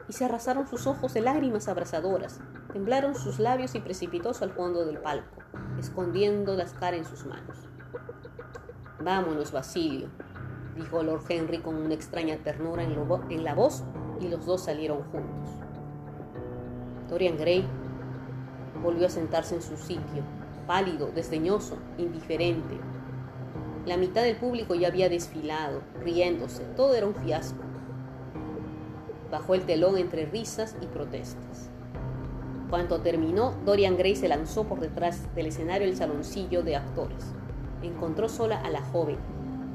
Y 0.07 0.13
se 0.13 0.25
arrasaron 0.25 0.67
sus 0.67 0.87
ojos 0.87 1.13
de 1.13 1.21
lágrimas 1.21 1.67
abrasadoras, 1.67 2.39
temblaron 2.71 3.15
sus 3.15 3.39
labios 3.39 3.75
y 3.75 3.79
precipitóse 3.79 4.43
al 4.43 4.51
fondo 4.51 4.85
del 4.85 4.99
palco, 4.99 5.41
escondiendo 5.79 6.55
las 6.55 6.73
caras 6.73 6.99
en 6.99 7.05
sus 7.05 7.25
manos. 7.25 7.57
Vámonos, 8.99 9.51
Basilio, 9.51 10.09
dijo 10.75 11.03
Lord 11.03 11.23
Henry 11.29 11.59
con 11.59 11.75
una 11.75 11.93
extraña 11.93 12.37
ternura 12.37 12.83
en, 12.83 12.95
en 13.29 13.43
la 13.43 13.53
voz, 13.53 13.83
y 14.19 14.27
los 14.27 14.45
dos 14.45 14.63
salieron 14.63 15.03
juntos. 15.11 15.49
Dorian 17.09 17.37
Gray 17.37 17.67
volvió 18.81 19.07
a 19.07 19.09
sentarse 19.09 19.55
en 19.55 19.61
su 19.61 19.77
sitio, 19.77 20.23
pálido, 20.67 21.07
desdeñoso, 21.07 21.77
indiferente. 21.97 22.79
La 23.85 23.97
mitad 23.97 24.23
del 24.23 24.37
público 24.37 24.75
ya 24.75 24.87
había 24.87 25.09
desfilado, 25.09 25.81
riéndose, 26.01 26.63
todo 26.75 26.95
era 26.95 27.05
un 27.05 27.15
fiasco. 27.15 27.62
Bajó 29.33 29.55
el 29.55 29.63
telón 29.63 29.97
entre 29.97 30.27
risas 30.27 30.75
y 30.79 30.85
protestas. 30.85 31.71
Cuando 32.69 33.01
terminó, 33.01 33.55
Dorian 33.65 33.97
Gray 33.97 34.15
se 34.15 34.27
lanzó 34.27 34.65
por 34.65 34.79
detrás 34.79 35.33
del 35.33 35.47
escenario 35.47 35.87
el 35.87 35.97
saloncillo 35.97 36.61
de 36.61 36.75
actores. 36.75 37.33
Encontró 37.81 38.29
sola 38.29 38.61
a 38.61 38.69
la 38.69 38.83
joven. 38.83 39.17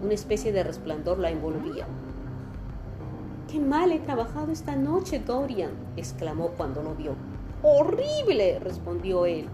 Una 0.00 0.14
especie 0.14 0.52
de 0.52 0.62
resplandor 0.62 1.18
la 1.18 1.30
envolvía. 1.30 1.88
¡Qué 3.50 3.58
mal 3.58 3.90
he 3.90 3.98
trabajado 3.98 4.52
esta 4.52 4.76
noche, 4.76 5.18
Dorian! 5.18 5.72
exclamó 5.96 6.50
cuando 6.50 6.80
lo 6.84 6.94
vio. 6.94 7.16
¡Horrible! 7.64 8.60
respondió 8.60 9.26
él. 9.26 9.48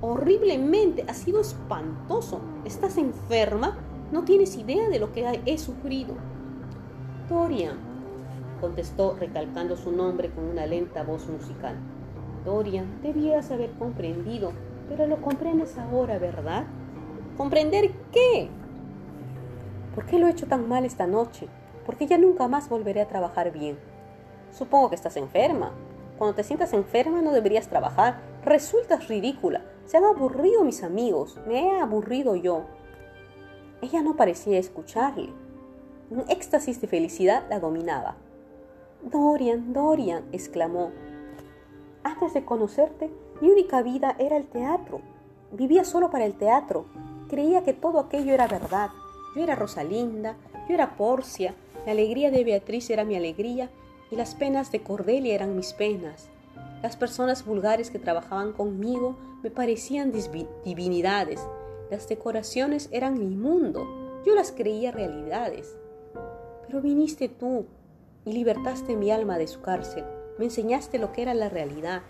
Horriblemente, 0.00 1.04
ha 1.06 1.14
sido 1.14 1.40
espantoso. 1.40 2.40
¿Estás 2.64 2.98
enferma? 2.98 3.78
No 4.10 4.24
tienes 4.24 4.56
idea 4.56 4.88
de 4.88 4.98
lo 4.98 5.12
que 5.12 5.40
he 5.46 5.58
sufrido. 5.58 6.16
Dorian, 7.28 7.93
contestó 8.64 9.14
recalcando 9.20 9.76
su 9.76 9.92
nombre 9.92 10.30
con 10.30 10.44
una 10.44 10.64
lenta 10.64 11.02
voz 11.02 11.28
musical. 11.28 11.76
Dorian, 12.46 13.02
debías 13.02 13.50
haber 13.50 13.72
comprendido, 13.72 14.52
pero 14.88 15.06
lo 15.06 15.20
comprendes 15.20 15.76
ahora, 15.76 16.18
¿verdad? 16.18 16.64
¿Comprender 17.36 17.90
qué? 18.10 18.48
¿Por 19.94 20.06
qué 20.06 20.18
lo 20.18 20.26
he 20.26 20.30
hecho 20.30 20.46
tan 20.46 20.66
mal 20.66 20.86
esta 20.86 21.06
noche? 21.06 21.46
Porque 21.84 22.06
ya 22.06 22.16
nunca 22.16 22.48
más 22.48 22.70
volveré 22.70 23.02
a 23.02 23.08
trabajar 23.08 23.52
bien. 23.52 23.76
Supongo 24.50 24.88
que 24.88 24.94
estás 24.94 25.18
enferma. 25.18 25.72
Cuando 26.16 26.34
te 26.34 26.42
sientas 26.42 26.72
enferma 26.72 27.20
no 27.20 27.32
deberías 27.32 27.68
trabajar. 27.68 28.22
Resultas 28.46 29.08
ridícula. 29.08 29.60
Se 29.84 29.98
han 29.98 30.04
aburrido 30.04 30.64
mis 30.64 30.82
amigos. 30.82 31.38
Me 31.46 31.66
he 31.66 31.80
aburrido 31.80 32.34
yo. 32.34 32.64
Ella 33.82 34.00
no 34.00 34.16
parecía 34.16 34.58
escucharle. 34.58 35.34
Un 36.08 36.24
éxtasis 36.30 36.80
de 36.80 36.86
felicidad 36.86 37.44
la 37.50 37.60
dominaba. 37.60 38.16
Dorian, 39.10 39.72
Dorian, 39.72 40.24
exclamó. 40.32 40.90
Antes 42.02 42.34
de 42.34 42.44
conocerte, 42.44 43.10
mi 43.40 43.50
única 43.50 43.82
vida 43.82 44.16
era 44.18 44.36
el 44.36 44.46
teatro. 44.46 45.00
Vivía 45.52 45.84
solo 45.84 46.10
para 46.10 46.24
el 46.24 46.34
teatro. 46.34 46.86
Creía 47.28 47.62
que 47.62 47.72
todo 47.72 48.00
aquello 48.00 48.32
era 48.32 48.46
verdad. 48.46 48.90
Yo 49.36 49.42
era 49.42 49.54
Rosalinda, 49.54 50.36
yo 50.68 50.74
era 50.74 50.96
Porcia, 50.96 51.54
la 51.84 51.92
alegría 51.92 52.30
de 52.30 52.44
Beatriz 52.44 52.88
era 52.88 53.04
mi 53.04 53.14
alegría 53.14 53.68
y 54.10 54.16
las 54.16 54.34
penas 54.34 54.72
de 54.72 54.82
Cordelia 54.82 55.34
eran 55.34 55.54
mis 55.54 55.74
penas. 55.74 56.28
Las 56.82 56.96
personas 56.96 57.44
vulgares 57.44 57.90
que 57.90 57.98
trabajaban 57.98 58.52
conmigo 58.52 59.16
me 59.42 59.50
parecían 59.50 60.12
divinidades. 60.64 61.40
Las 61.90 62.08
decoraciones 62.08 62.88
eran 62.90 63.18
mi 63.18 63.36
mundo. 63.36 63.86
Yo 64.24 64.34
las 64.34 64.52
creía 64.52 64.92
realidades. 64.92 65.76
Pero 66.66 66.80
viniste 66.80 67.28
tú, 67.28 67.66
y 68.24 68.32
libertaste 68.32 68.96
mi 68.96 69.10
alma 69.10 69.38
de 69.38 69.46
su 69.46 69.60
cárcel. 69.60 70.04
Me 70.38 70.46
enseñaste 70.46 70.98
lo 70.98 71.12
que 71.12 71.22
era 71.22 71.34
la 71.34 71.48
realidad. 71.48 72.02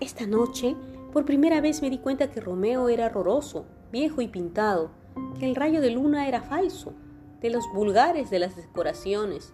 Esta 0.00 0.26
noche, 0.26 0.76
por 1.12 1.24
primera 1.24 1.60
vez 1.60 1.82
me 1.82 1.90
di 1.90 1.98
cuenta 1.98 2.30
que 2.30 2.40
Romeo 2.40 2.88
era 2.88 3.06
horroroso, 3.06 3.66
viejo 3.90 4.20
y 4.20 4.28
pintado, 4.28 4.90
que 5.38 5.46
el 5.46 5.54
rayo 5.54 5.80
de 5.80 5.90
luna 5.90 6.28
era 6.28 6.42
falso, 6.42 6.92
de 7.40 7.50
los 7.50 7.64
vulgares 7.72 8.30
de 8.30 8.38
las 8.38 8.56
decoraciones, 8.56 9.52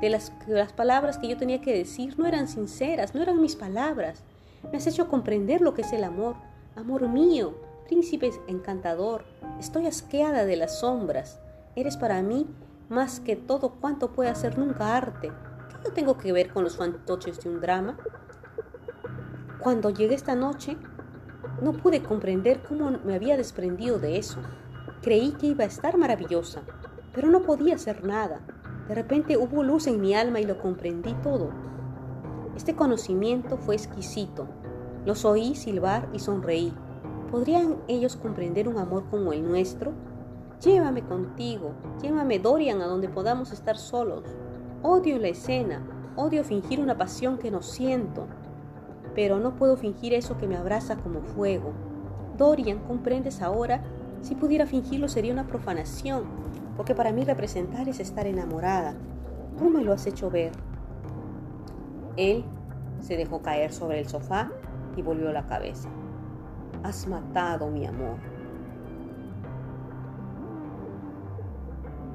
de 0.00 0.10
las, 0.10 0.32
las 0.46 0.72
palabras 0.72 1.18
que 1.18 1.28
yo 1.28 1.36
tenía 1.36 1.60
que 1.60 1.76
decir 1.76 2.18
no 2.18 2.26
eran 2.26 2.48
sinceras, 2.48 3.14
no 3.14 3.22
eran 3.22 3.40
mis 3.40 3.56
palabras. 3.56 4.24
Me 4.70 4.78
has 4.78 4.86
hecho 4.86 5.08
comprender 5.08 5.60
lo 5.60 5.74
que 5.74 5.82
es 5.82 5.92
el 5.92 6.04
amor. 6.04 6.36
Amor 6.76 7.08
mío, 7.08 7.54
príncipe 7.86 8.30
encantador, 8.46 9.24
estoy 9.58 9.86
asqueada 9.86 10.44
de 10.44 10.56
las 10.56 10.80
sombras. 10.80 11.40
Eres 11.74 11.96
para 11.96 12.22
mí 12.22 12.46
más 12.92 13.20
que 13.20 13.36
todo 13.36 13.70
cuánto 13.80 14.12
puede 14.12 14.28
hacer 14.28 14.58
nunca 14.58 14.96
arte. 14.96 15.28
¿Qué 15.30 15.88
yo 15.88 15.92
tengo 15.94 16.18
que 16.18 16.32
ver 16.32 16.52
con 16.52 16.62
los 16.62 16.76
fantoches 16.76 17.40
de 17.42 17.48
un 17.48 17.60
drama? 17.60 17.96
Cuando 19.58 19.90
llegué 19.90 20.14
esta 20.14 20.34
noche, 20.34 20.76
no 21.62 21.72
pude 21.72 22.02
comprender 22.02 22.62
cómo 22.62 22.90
me 23.04 23.14
había 23.14 23.36
desprendido 23.36 23.98
de 23.98 24.18
eso. 24.18 24.40
Creí 25.00 25.32
que 25.32 25.46
iba 25.46 25.64
a 25.64 25.68
estar 25.68 25.96
maravillosa, 25.96 26.62
pero 27.14 27.30
no 27.30 27.42
podía 27.42 27.76
hacer 27.76 28.04
nada. 28.04 28.40
De 28.88 28.94
repente 28.94 29.38
hubo 29.38 29.62
luz 29.62 29.86
en 29.86 30.00
mi 30.00 30.14
alma 30.14 30.40
y 30.40 30.44
lo 30.44 30.58
comprendí 30.58 31.14
todo. 31.22 31.50
Este 32.56 32.76
conocimiento 32.76 33.56
fue 33.56 33.74
exquisito. 33.74 34.48
Los 35.06 35.24
oí 35.24 35.54
silbar 35.54 36.08
y 36.12 36.18
sonreí. 36.18 36.74
¿Podrían 37.30 37.78
ellos 37.88 38.16
comprender 38.16 38.68
un 38.68 38.76
amor 38.76 39.04
como 39.10 39.32
el 39.32 39.48
nuestro? 39.48 39.92
Llévame 40.64 41.02
contigo, 41.02 41.72
llévame 42.00 42.38
Dorian 42.38 42.82
a 42.82 42.86
donde 42.86 43.08
podamos 43.08 43.50
estar 43.50 43.76
solos. 43.76 44.22
Odio 44.82 45.18
la 45.18 45.26
escena, 45.26 45.82
odio 46.14 46.44
fingir 46.44 46.78
una 46.78 46.96
pasión 46.96 47.38
que 47.38 47.50
no 47.50 47.62
siento, 47.62 48.28
pero 49.12 49.40
no 49.40 49.56
puedo 49.56 49.76
fingir 49.76 50.14
eso 50.14 50.38
que 50.38 50.46
me 50.46 50.56
abraza 50.56 50.96
como 50.96 51.20
fuego. 51.20 51.72
Dorian, 52.38 52.78
¿comprendes 52.78 53.42
ahora? 53.42 53.82
Si 54.20 54.36
pudiera 54.36 54.64
fingirlo 54.66 55.08
sería 55.08 55.32
una 55.32 55.48
profanación, 55.48 56.26
porque 56.76 56.94
para 56.94 57.12
mí 57.12 57.24
representar 57.24 57.88
es 57.88 57.98
estar 57.98 58.28
enamorada. 58.28 58.94
¿Cómo 59.58 59.70
me 59.70 59.82
lo 59.82 59.92
has 59.92 60.06
hecho 60.06 60.30
ver? 60.30 60.52
Él 62.16 62.44
se 63.00 63.16
dejó 63.16 63.42
caer 63.42 63.72
sobre 63.72 63.98
el 63.98 64.08
sofá 64.08 64.52
y 64.96 65.02
volvió 65.02 65.32
la 65.32 65.44
cabeza. 65.48 65.88
Has 66.84 67.08
matado 67.08 67.68
mi 67.68 67.84
amor. 67.84 68.31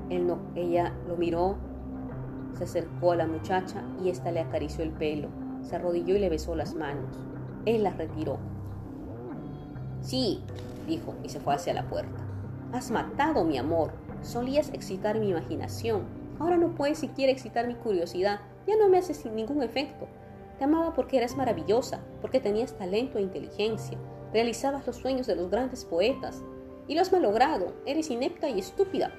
Ella 0.09 0.93
lo 1.07 1.17
miró, 1.17 1.57
se 2.57 2.63
acercó 2.63 3.11
a 3.11 3.17
la 3.17 3.27
muchacha 3.27 3.83
y 4.03 4.09
ésta 4.09 4.31
le 4.31 4.39
acarició 4.39 4.83
el 4.83 4.91
pelo, 4.91 5.29
se 5.61 5.75
arrodilló 5.75 6.15
y 6.15 6.19
le 6.19 6.29
besó 6.29 6.55
las 6.55 6.73
manos. 6.73 7.17
Él 7.65 7.83
las 7.83 7.97
retiró. 7.97 8.37
Sí, 10.01 10.41
dijo 10.87 11.15
y 11.23 11.29
se 11.29 11.39
fue 11.39 11.55
hacia 11.55 11.73
la 11.73 11.87
puerta. 11.89 12.23
Has 12.71 12.91
matado 12.91 13.43
mi 13.43 13.57
amor. 13.57 13.91
Solías 14.21 14.69
excitar 14.73 15.19
mi 15.19 15.29
imaginación. 15.29 16.03
Ahora 16.39 16.57
no 16.57 16.75
puedes 16.75 16.97
siquiera 16.97 17.31
excitar 17.31 17.67
mi 17.67 17.75
curiosidad. 17.75 18.39
Ya 18.65 18.75
no 18.77 18.89
me 18.89 18.97
haces 18.97 19.25
ningún 19.25 19.63
efecto. 19.63 20.07
Te 20.57 20.63
amaba 20.63 20.93
porque 20.93 21.17
eras 21.17 21.35
maravillosa, 21.37 21.99
porque 22.21 22.39
tenías 22.39 22.77
talento 22.77 23.17
e 23.17 23.21
inteligencia. 23.21 23.97
Realizabas 24.33 24.85
los 24.87 24.97
sueños 24.97 25.27
de 25.27 25.35
los 25.35 25.49
grandes 25.49 25.85
poetas. 25.85 26.43
Y 26.87 26.95
lo 26.95 27.01
has 27.01 27.11
malogrado. 27.11 27.73
Eres 27.85 28.09
inepta 28.09 28.49
y 28.49 28.59
estúpida. 28.59 29.11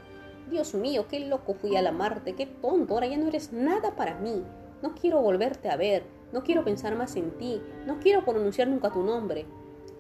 Dios 0.49 0.75
mío, 0.75 1.07
qué 1.09 1.21
loco 1.21 1.55
fui 1.55 1.77
al 1.77 1.87
amarte, 1.87 2.35
qué 2.35 2.47
tonto, 2.47 2.95
ahora 2.95 3.07
ya 3.07 3.17
no 3.17 3.29
eres 3.29 3.53
nada 3.53 3.95
para 3.97 4.15
mí. 4.15 4.45
No 4.83 4.95
quiero 4.95 5.21
volverte 5.21 5.69
a 5.69 5.77
ver, 5.77 6.05
no 6.33 6.43
quiero 6.43 6.65
pensar 6.65 6.97
más 6.97 7.17
en 7.17 7.33
ti, 7.33 7.61
no 7.87 7.99
quiero 7.99 8.25
pronunciar 8.25 8.69
nunca 8.69 8.91
tu 8.91 9.03
nombre. 9.03 9.47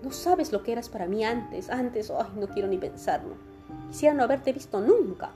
No 0.03 0.13
sabes 0.13 0.53
lo 0.53 0.63
que 0.63 0.73
eras 0.73 0.89
para 0.89 1.07
mí 1.07 1.25
antes, 1.25 1.69
antes, 1.71 2.11
ay, 2.11 2.29
no 2.37 2.49
quiero 2.49 2.69
ni 2.69 2.79
pensarlo. 2.79 3.35
Quisiera 3.89 4.15
no 4.15 4.23
haberte 4.23 4.53
visto 4.53 4.81
nunca. 4.81 5.33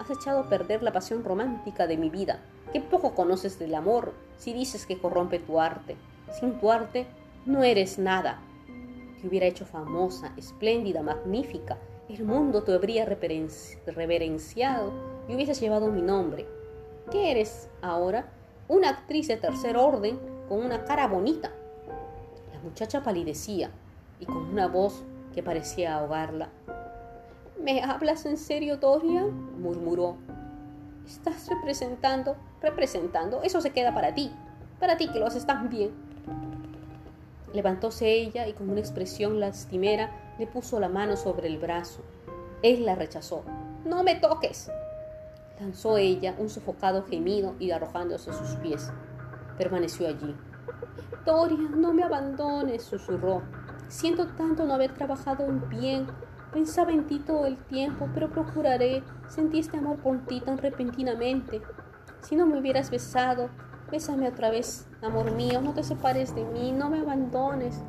Has 0.00 0.10
echado 0.10 0.40
a 0.40 0.48
perder 0.48 0.82
la 0.82 0.92
pasión 0.92 1.24
romántica 1.24 1.86
de 1.86 1.96
mi 1.96 2.10
vida. 2.10 2.40
Qué 2.72 2.80
poco 2.80 3.14
conoces 3.14 3.58
del 3.58 3.74
amor 3.74 4.14
si 4.38 4.52
dices 4.52 4.86
que 4.86 4.98
corrompe 4.98 5.38
tu 5.38 5.60
arte. 5.60 5.96
Sin 6.38 6.58
tu 6.58 6.70
arte 6.70 7.06
no 7.44 7.62
eres 7.62 7.98
nada. 7.98 8.40
Te 9.20 9.28
hubiera 9.28 9.46
hecho 9.46 9.66
famosa, 9.66 10.32
espléndida, 10.36 11.02
magnífica, 11.02 11.78
el 12.08 12.24
mundo 12.24 12.62
te 12.62 12.72
habría 12.72 13.04
reverenciado 13.04 14.92
y 15.28 15.34
hubieses 15.34 15.60
llevado 15.60 15.90
mi 15.90 16.02
nombre. 16.02 16.46
¿Qué 17.10 17.30
eres 17.32 17.68
ahora? 17.82 18.30
Una 18.68 18.90
actriz 18.90 19.28
de 19.28 19.36
tercer 19.36 19.76
orden 19.76 20.18
con 20.48 20.64
una 20.64 20.84
cara 20.84 21.08
bonita. 21.08 21.52
La 22.52 22.60
muchacha 22.60 23.02
palidecía 23.02 23.70
y 24.20 24.26
con 24.26 24.36
una 24.36 24.68
voz 24.68 25.02
que 25.34 25.42
parecía 25.42 25.96
ahogarla. 25.96 26.48
¿Me 27.60 27.82
hablas 27.82 28.24
en 28.26 28.36
serio, 28.36 28.76
Dorian? 28.76 29.60
murmuró. 29.60 30.16
Estás 31.06 31.48
representando, 31.48 32.36
representando, 32.60 33.42
eso 33.42 33.60
se 33.60 33.70
queda 33.70 33.94
para 33.94 34.14
ti, 34.14 34.32
para 34.78 34.96
ti 34.96 35.08
que 35.08 35.18
lo 35.18 35.26
haces 35.26 35.46
tan 35.46 35.68
bien. 35.68 35.90
Levantóse 37.52 38.08
ella 38.08 38.46
y 38.46 38.52
con 38.52 38.70
una 38.70 38.80
expresión 38.80 39.40
lastimera 39.40 40.25
le 40.38 40.46
puso 40.46 40.78
la 40.80 40.88
mano 40.88 41.16
sobre 41.16 41.48
el 41.48 41.58
brazo. 41.58 42.02
Él 42.62 42.84
la 42.84 42.94
rechazó. 42.94 43.44
No 43.84 44.02
me 44.02 44.16
toques. 44.16 44.70
Lanzó 45.60 45.96
ella 45.96 46.34
un 46.38 46.50
sofocado 46.50 47.04
gemido 47.04 47.54
y 47.58 47.70
arrojándose 47.70 48.30
a 48.30 48.34
sus 48.34 48.56
pies. 48.56 48.92
Permaneció 49.56 50.08
allí. 50.08 50.34
Dorian, 51.24 51.80
no 51.80 51.92
me 51.92 52.02
abandones, 52.02 52.82
susurró. 52.82 53.42
Siento 53.88 54.26
tanto 54.28 54.64
no 54.64 54.74
haber 54.74 54.92
trabajado 54.94 55.46
bien. 55.68 56.06
Pensaba 56.52 56.92
en 56.92 57.06
ti 57.06 57.20
todo 57.20 57.46
el 57.46 57.56
tiempo, 57.56 58.08
pero 58.12 58.30
procuraré. 58.30 59.02
Sentí 59.28 59.60
este 59.60 59.78
amor 59.78 59.98
por 59.98 60.24
ti 60.26 60.40
tan 60.40 60.58
repentinamente. 60.58 61.62
Si 62.20 62.36
no 62.36 62.46
me 62.46 62.58
hubieras 62.58 62.90
besado, 62.90 63.48
bésame 63.90 64.28
otra 64.28 64.50
vez, 64.50 64.88
amor 65.02 65.32
mío. 65.32 65.60
No 65.60 65.72
te 65.72 65.82
separes 65.82 66.34
de 66.34 66.44
mí, 66.44 66.72
no 66.72 66.90
me 66.90 67.00
abandones. 67.00 67.82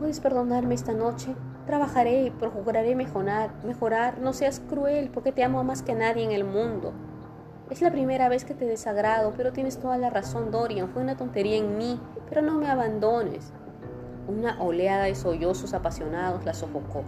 ¿Puedes 0.00 0.20
perdonarme 0.20 0.74
esta 0.74 0.94
noche? 0.94 1.34
Trabajaré 1.66 2.22
y 2.22 2.30
procuraré 2.30 2.94
mejorar, 2.94 3.50
mejorar. 3.66 4.18
No 4.18 4.32
seas 4.32 4.58
cruel, 4.58 5.10
porque 5.10 5.30
te 5.30 5.44
amo 5.44 5.62
más 5.62 5.82
que 5.82 5.94
nadie 5.94 6.24
en 6.24 6.30
el 6.30 6.42
mundo. 6.42 6.94
Es 7.68 7.82
la 7.82 7.92
primera 7.92 8.30
vez 8.30 8.46
que 8.46 8.54
te 8.54 8.64
desagrado, 8.64 9.34
pero 9.36 9.52
tienes 9.52 9.76
toda 9.76 9.98
la 9.98 10.08
razón, 10.08 10.50
Dorian. 10.50 10.88
Fue 10.88 11.02
una 11.02 11.18
tontería 11.18 11.58
en 11.58 11.76
mí, 11.76 12.00
pero 12.30 12.40
no 12.40 12.54
me 12.54 12.70
abandones. 12.70 13.52
Una 14.26 14.58
oleada 14.62 15.04
de 15.04 15.14
sollozos 15.14 15.74
apasionados 15.74 16.46
la 16.46 16.54
sofocó. 16.54 17.04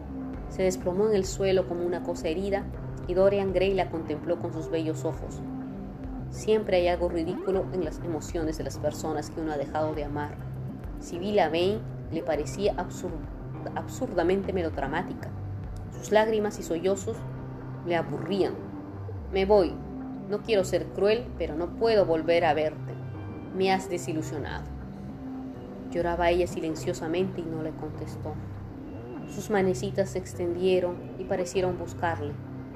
Se 0.51 0.63
desplomó 0.63 1.09
en 1.09 1.15
el 1.15 1.25
suelo 1.25 1.67
como 1.67 1.87
una 1.87 2.03
cosa 2.03 2.29
herida 2.29 2.63
y 3.09 3.15
Dorian 3.15 3.55
Gray 3.55 3.73
la 3.73 3.89
contempló 3.89 4.39
con 4.39 4.53
sus 4.53 4.69
bellos 4.69 5.07
ojos. 5.07 5.41
Siempre 6.29 6.77
hay 6.77 6.89
algo 6.89 7.09
ridículo 7.09 7.65
en 7.73 7.87
las 7.87 8.01
emociones 8.01 8.59
de 8.59 8.65
las 8.65 8.77
personas 8.77 9.31
que 9.31 9.41
uno 9.41 9.53
ha 9.53 9.57
dejado 9.57 9.95
de 9.95 10.05
amar. 10.05 10.35
Sibylla 11.01 11.49
Vane 11.49 11.81
le 12.13 12.23
parecía 12.23 12.75
absurdamente 13.75 14.53
melodramática. 14.53 15.31
Sus 15.93 16.13
lágrimas 16.13 16.59
y 16.59 16.63
sollozos 16.63 17.17
le 17.87 17.97
aburrían. 17.97 18.55
Me 19.33 19.45
voy. 19.45 19.75
No 20.29 20.43
quiero 20.43 20.65
ser 20.65 20.87
cruel, 20.87 21.27
pero 21.39 21.57
no 21.57 21.77
puedo 21.77 22.07
volver 22.07 22.45
a 22.45 22.55
verte. 22.55 22.93
Me 23.57 23.73
has 23.73 23.89
desilusionado. 23.89 24.65
Lloraba 25.91 26.31
ella 26.31 26.47
silenciosamente 26.47 27.41
y 27.41 27.45
no 27.45 27.63
le 27.63 27.71
contestó. 27.73 28.35
Sus 29.29 29.51
manecitas 29.51 30.11
se 30.11 30.19
extendieron 30.19 30.97
y 31.19 31.25
parecieron 31.25 31.79
buscarle, 31.79 32.33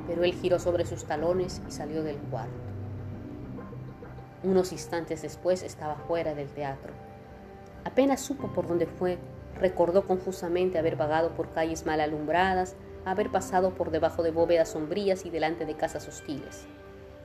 pero 0.07 0.25
él 0.25 0.35
giró 0.35 0.59
sobre 0.59 0.87
sus 0.87 1.05
talones 1.05 1.63
y 1.69 1.71
salió 1.71 2.03
del 2.03 2.17
cuarto. 2.17 2.53
Unos 4.43 4.73
instantes 4.73 5.23
después 5.23 5.63
estaba 5.63 5.97
fuera 5.97 6.35
del 6.35 6.49
teatro. 6.49 6.93
Apenas 7.87 8.21
supo 8.21 8.49
por 8.49 8.67
dónde 8.67 8.87
fue, 8.87 9.17
recordó 9.61 10.09
confusamente 10.09 10.77
haber 10.77 10.97
vagado 10.97 11.31
por 11.37 11.53
calles 11.53 11.87
mal 11.87 12.01
alumbradas, 12.01 12.75
haber 13.05 13.31
pasado 13.31 13.75
por 13.75 13.93
debajo 13.93 14.25
de 14.25 14.33
bóvedas 14.33 14.71
sombrías 14.71 15.25
y 15.25 15.31
delante 15.31 15.65
de 15.67 15.77
casas 15.77 16.09
hostiles. 16.09 16.67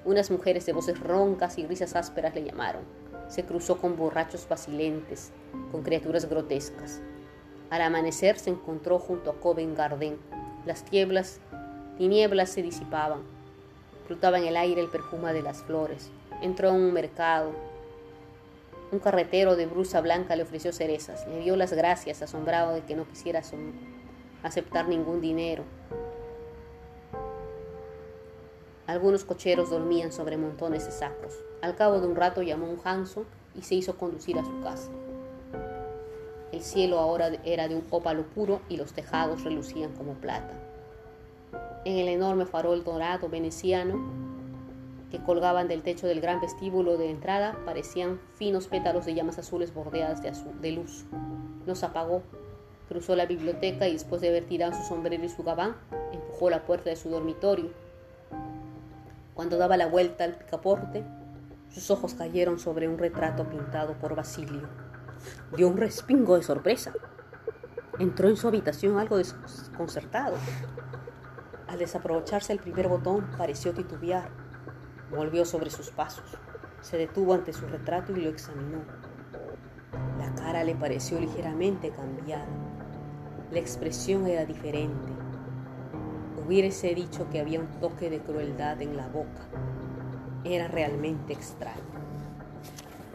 Unas 0.05 0.29
mujeres 0.29 0.67
de 0.67 0.73
voces 0.73 0.99
roncas 0.99 1.57
y 1.57 1.65
risas 1.65 1.95
ásperas 1.95 2.35
le 2.35 2.43
llamaron. 2.43 2.83
Se 3.27 3.43
cruzó 3.43 3.79
con 3.79 3.97
borrachos 3.97 4.47
vacilentes, 4.47 5.31
con 5.71 5.81
criaturas 5.81 6.29
grotescas. 6.29 7.01
Al 7.71 7.81
amanecer 7.81 8.37
se 8.37 8.51
encontró 8.51 8.99
junto 8.99 9.31
a 9.31 9.39
Covent 9.39 9.75
Garden. 9.75 10.19
Las 10.67 10.83
tieblas, 10.83 11.39
tinieblas 11.97 12.51
se 12.51 12.61
disipaban. 12.61 13.21
Flotaba 14.05 14.37
en 14.37 14.45
el 14.45 14.57
aire 14.57 14.79
el 14.79 14.89
perfume 14.89 15.33
de 15.33 15.41
las 15.41 15.63
flores. 15.63 16.11
Entró 16.43 16.69
en 16.69 16.75
un 16.75 16.93
mercado, 16.93 17.51
un 18.91 18.99
carretero 18.99 19.55
de 19.55 19.65
brusa 19.65 20.01
blanca 20.01 20.35
le 20.35 20.43
ofreció 20.43 20.73
cerezas. 20.73 21.25
Le 21.27 21.39
dio 21.39 21.55
las 21.55 21.73
gracias, 21.73 22.21
asombrado 22.21 22.73
de 22.73 22.81
que 22.81 22.95
no 22.95 23.07
quisiera 23.07 23.41
aceptar 24.43 24.87
ningún 24.87 25.21
dinero. 25.21 25.63
Algunos 28.87 29.23
cocheros 29.23 29.69
dormían 29.69 30.11
sobre 30.11 30.35
montones 30.35 30.85
de 30.85 30.91
sacos. 30.91 31.33
Al 31.61 31.75
cabo 31.75 32.01
de 32.01 32.07
un 32.07 32.15
rato 32.15 32.41
llamó 32.41 32.69
un 32.69 32.81
Hanson 32.83 33.25
y 33.55 33.61
se 33.61 33.75
hizo 33.75 33.97
conducir 33.97 34.37
a 34.37 34.43
su 34.43 34.61
casa. 34.61 34.91
El 36.51 36.61
cielo 36.61 36.99
ahora 36.99 37.31
era 37.45 37.69
de 37.69 37.75
un 37.75 37.85
ópalo 37.89 38.23
puro 38.23 38.61
y 38.67 38.75
los 38.75 38.91
tejados 38.91 39.45
relucían 39.45 39.93
como 39.93 40.15
plata. 40.15 40.53
En 41.85 41.97
el 41.97 42.09
enorme 42.09 42.45
farol 42.45 42.83
dorado 42.83 43.29
veneciano 43.29 44.30
que 45.11 45.21
colgaban 45.21 45.67
del 45.67 45.83
techo 45.83 46.07
del 46.07 46.21
gran 46.21 46.39
vestíbulo 46.39 46.97
de 46.97 47.11
entrada 47.11 47.57
parecían 47.65 48.19
finos 48.37 48.67
pétalos 48.67 49.05
de 49.05 49.13
llamas 49.13 49.37
azules 49.37 49.73
bordeadas 49.73 50.23
de, 50.23 50.31
de 50.61 50.71
luz. 50.71 51.05
Los 51.67 51.83
apagó, 51.83 52.23
cruzó 52.87 53.15
la 53.15 53.25
biblioteca 53.25 53.87
y 53.87 53.93
después 53.93 54.21
de 54.21 54.29
haber 54.29 54.45
tirado 54.45 54.73
su 54.73 54.83
sombrero 54.83 55.23
y 55.23 55.29
su 55.29 55.43
gabán, 55.43 55.75
empujó 56.13 56.49
la 56.49 56.63
puerta 56.63 56.89
de 56.89 56.95
su 56.95 57.09
dormitorio. 57.09 57.71
Cuando 59.33 59.57
daba 59.57 59.75
la 59.77 59.87
vuelta 59.87 60.23
al 60.23 60.35
picaporte, 60.35 61.03
sus 61.69 61.91
ojos 61.91 62.13
cayeron 62.13 62.57
sobre 62.57 62.87
un 62.87 62.97
retrato 62.97 63.47
pintado 63.49 63.93
por 63.93 64.15
Basilio. 64.15 64.67
Dio 65.55 65.67
un 65.67 65.77
respingo 65.77 66.35
de 66.35 66.43
sorpresa. 66.43 66.93
Entró 67.99 68.29
en 68.29 68.37
su 68.37 68.47
habitación 68.47 68.97
algo 68.97 69.17
desconcertado. 69.17 70.35
Al 71.67 71.79
desaprovecharse 71.79 72.51
el 72.51 72.59
primer 72.59 72.87
botón, 72.87 73.29
pareció 73.37 73.73
titubear. 73.73 74.40
Volvió 75.11 75.43
sobre 75.43 75.69
sus 75.69 75.89
pasos. 75.89 76.23
Se 76.81 76.97
detuvo 76.97 77.33
ante 77.33 77.51
su 77.51 77.67
retrato 77.67 78.13
y 78.13 78.21
lo 78.21 78.29
examinó. 78.29 78.79
La 80.17 80.33
cara 80.35 80.63
le 80.63 80.73
pareció 80.73 81.19
ligeramente 81.19 81.91
cambiada. 81.91 82.47
La 83.51 83.59
expresión 83.59 84.25
era 84.25 84.45
diferente. 84.45 85.11
Hubiese 86.43 86.95
dicho 86.95 87.29
que 87.29 87.41
había 87.41 87.59
un 87.59 87.67
toque 87.81 88.09
de 88.09 88.21
crueldad 88.21 88.81
en 88.81 88.95
la 88.95 89.09
boca. 89.09 89.41
Era 90.45 90.69
realmente 90.69 91.33
extraño. 91.33 91.81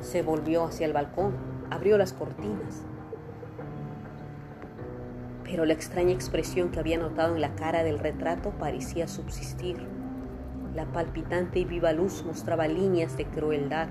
Se 0.03 0.23
volvió 0.23 0.65
hacia 0.65 0.87
el 0.87 0.93
balcón, 0.93 1.35
abrió 1.71 1.97
las 1.97 2.13
cortinas. 2.13 2.83
Pero 5.45 5.65
la 5.65 5.73
extraña 5.73 6.13
expresión 6.13 6.71
que 6.71 6.79
había 6.79 6.99
notado 6.99 7.35
en 7.35 7.41
la 7.41 7.55
cara 7.55 7.83
del 7.83 7.99
retrato 7.99 8.51
parecía 8.51 9.09
subsistir. 9.09 9.96
La 10.77 10.85
palpitante 10.85 11.59
y 11.59 11.65
viva 11.65 11.95
luz 11.95 12.23
mostraba 12.27 12.69
líneas 12.69 13.17
de 13.17 13.25
crueldad 13.25 13.89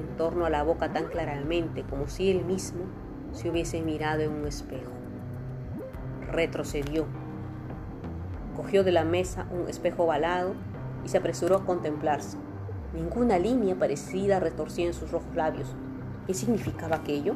en 0.00 0.16
torno 0.16 0.46
a 0.46 0.50
la 0.50 0.62
boca 0.62 0.90
tan 0.90 1.08
claramente 1.08 1.82
como 1.82 2.08
si 2.08 2.30
él 2.30 2.42
mismo 2.46 2.84
se 3.32 3.50
hubiese 3.50 3.82
mirado 3.82 4.22
en 4.22 4.30
un 4.32 4.46
espejo. 4.46 4.92
Retrocedió. 6.30 7.04
Cogió 8.56 8.82
de 8.82 8.92
la 8.92 9.04
mesa 9.04 9.46
un 9.50 9.68
espejo 9.68 10.04
ovalado 10.04 10.54
y 11.04 11.10
se 11.10 11.18
apresuró 11.18 11.56
a 11.56 11.66
contemplarse. 11.66 12.38
Ninguna 12.94 13.38
línea 13.38 13.78
parecida 13.78 14.40
retorcía 14.40 14.86
en 14.86 14.94
sus 14.94 15.10
rojos 15.10 15.36
labios. 15.36 15.68
¿Qué 16.26 16.32
significaba 16.32 16.96
aquello? 16.96 17.34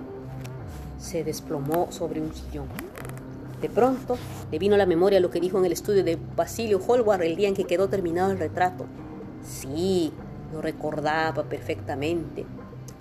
Se 0.96 1.22
desplomó 1.22 1.92
sobre 1.92 2.22
un 2.22 2.32
sillón. 2.32 2.68
De 3.61 3.71
pronto 3.71 4.19
le 4.51 4.59
vino 4.59 4.75
a 4.75 4.79
la 4.79 4.87
memoria 4.87 5.19
lo 5.19 5.31
que 5.31 5.40
dijo 5.40 5.59
en 5.59 5.64
el 5.64 5.73
estudio 5.73 6.05
de 6.05 6.19
Basilio 6.37 6.81
Holwar 6.87 7.23
el 7.23 7.37
día 7.37 7.49
en 7.49 7.55
que 7.55 7.64
quedó 7.64 7.88
terminado 7.88 8.31
el 8.31 8.38
retrato. 8.38 8.85
Sí, 9.42 10.12
lo 10.53 10.61
recordaba 10.61 11.45
perfectamente. 11.45 12.45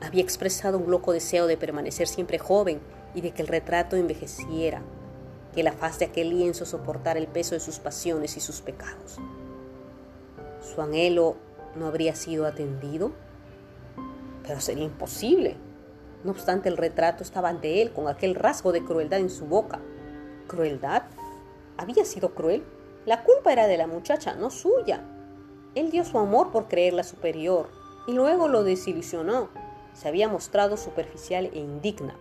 Había 0.01 0.23
expresado 0.23 0.77
un 0.77 0.89
loco 0.89 1.11
deseo 1.11 1.47
de 1.47 1.57
permanecer 1.57 2.07
siempre 2.07 2.39
joven 2.39 2.79
y 3.13 3.21
de 3.21 3.31
que 3.31 3.41
el 3.41 3.49
retrato 3.49 3.97
envejeciera, 3.97 4.81
que 5.53 5.63
la 5.63 5.73
faz 5.73 5.99
de 5.99 6.05
aquel 6.05 6.29
lienzo 6.29 6.65
soportara 6.65 7.19
el 7.19 7.27
peso 7.27 7.55
de 7.55 7.59
sus 7.59 7.79
pasiones 7.79 8.37
y 8.37 8.39
sus 8.39 8.61
pecados. 8.61 9.17
Su 10.61 10.81
anhelo 10.81 11.35
no 11.75 11.87
habría 11.87 12.15
sido 12.15 12.45
atendido, 12.45 13.11
pero 14.47 14.61
sería 14.61 14.85
imposible. 14.85 15.57
No 16.23 16.31
obstante, 16.31 16.69
el 16.69 16.77
retrato 16.77 17.23
estaba 17.23 17.49
ante 17.49 17.81
él 17.81 17.91
con 17.91 18.07
aquel 18.07 18.35
rasgo 18.35 18.71
de 18.71 18.83
crueldad 18.83 19.19
en 19.19 19.29
su 19.29 19.45
boca 19.45 19.81
¿Crueldad? 20.47 21.03
¿Había 21.77 22.05
sido 22.05 22.35
cruel? 22.35 22.63
La 23.05 23.23
culpa 23.23 23.51
era 23.51 23.67
de 23.67 23.77
la 23.77 23.87
muchacha, 23.87 24.35
no 24.35 24.49
suya. 24.49 25.01
Él 25.75 25.91
dio 25.91 26.05
su 26.05 26.17
amor 26.17 26.51
por 26.51 26.67
creerla 26.67 27.03
superior 27.03 27.67
y 28.07 28.13
luego 28.13 28.47
lo 28.47 28.63
desilusionó. 28.63 29.49
Se 29.93 30.07
había 30.07 30.29
mostrado 30.29 30.77
superficial 30.77 31.49
e 31.53 31.59
indigna. 31.59 32.15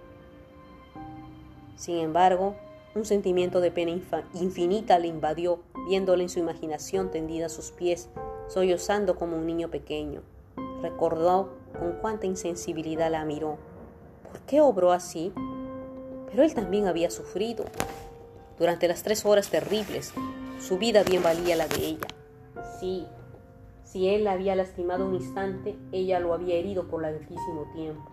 Sin 1.76 1.98
embargo, 1.98 2.54
un 2.94 3.04
sentimiento 3.04 3.60
de 3.60 3.70
pena 3.70 3.90
infinita 4.34 4.98
le 4.98 5.08
invadió, 5.08 5.58
viéndola 5.88 6.22
en 6.22 6.28
su 6.28 6.38
imaginación 6.38 7.10
tendida 7.10 7.46
a 7.46 7.50
sus 7.50 7.72
pies, 7.72 8.08
sollozando 8.48 9.16
como 9.16 9.37
un 9.37 9.46
niño 9.46 9.68
pequeño. 9.68 10.22
Recordó 10.80 11.50
con 11.78 11.92
cuánta 12.00 12.26
insensibilidad 12.26 13.10
la 13.10 13.24
miró. 13.24 13.58
¿Por 14.30 14.40
qué 14.42 14.60
obró 14.60 14.92
así? 14.92 15.32
Pero 16.30 16.42
él 16.42 16.54
también 16.54 16.87
había 16.87 17.10
sufrido. 17.10 17.64
Durante 18.59 18.87
las 18.87 19.03
tres 19.03 19.27
horas 19.27 19.51
terribles, 19.51 20.14
su 20.61 20.79
vida 20.79 21.03
bien 21.03 21.23
valía 21.23 21.57
la 21.57 21.67
de 21.67 21.77
ella. 21.77 22.07
Sí, 22.79 23.07
si 23.83 24.09
él 24.09 24.25
la 24.25 24.33
había 24.33 24.55
lastimado 24.55 25.07
un 25.07 25.14
instante, 25.14 25.77
ella 25.93 26.21
lo 26.21 26.35
había 26.35 26.55
herido 26.55 26.88
por 26.88 27.03
larguísimo 27.03 27.71
tiempo. 27.75 28.11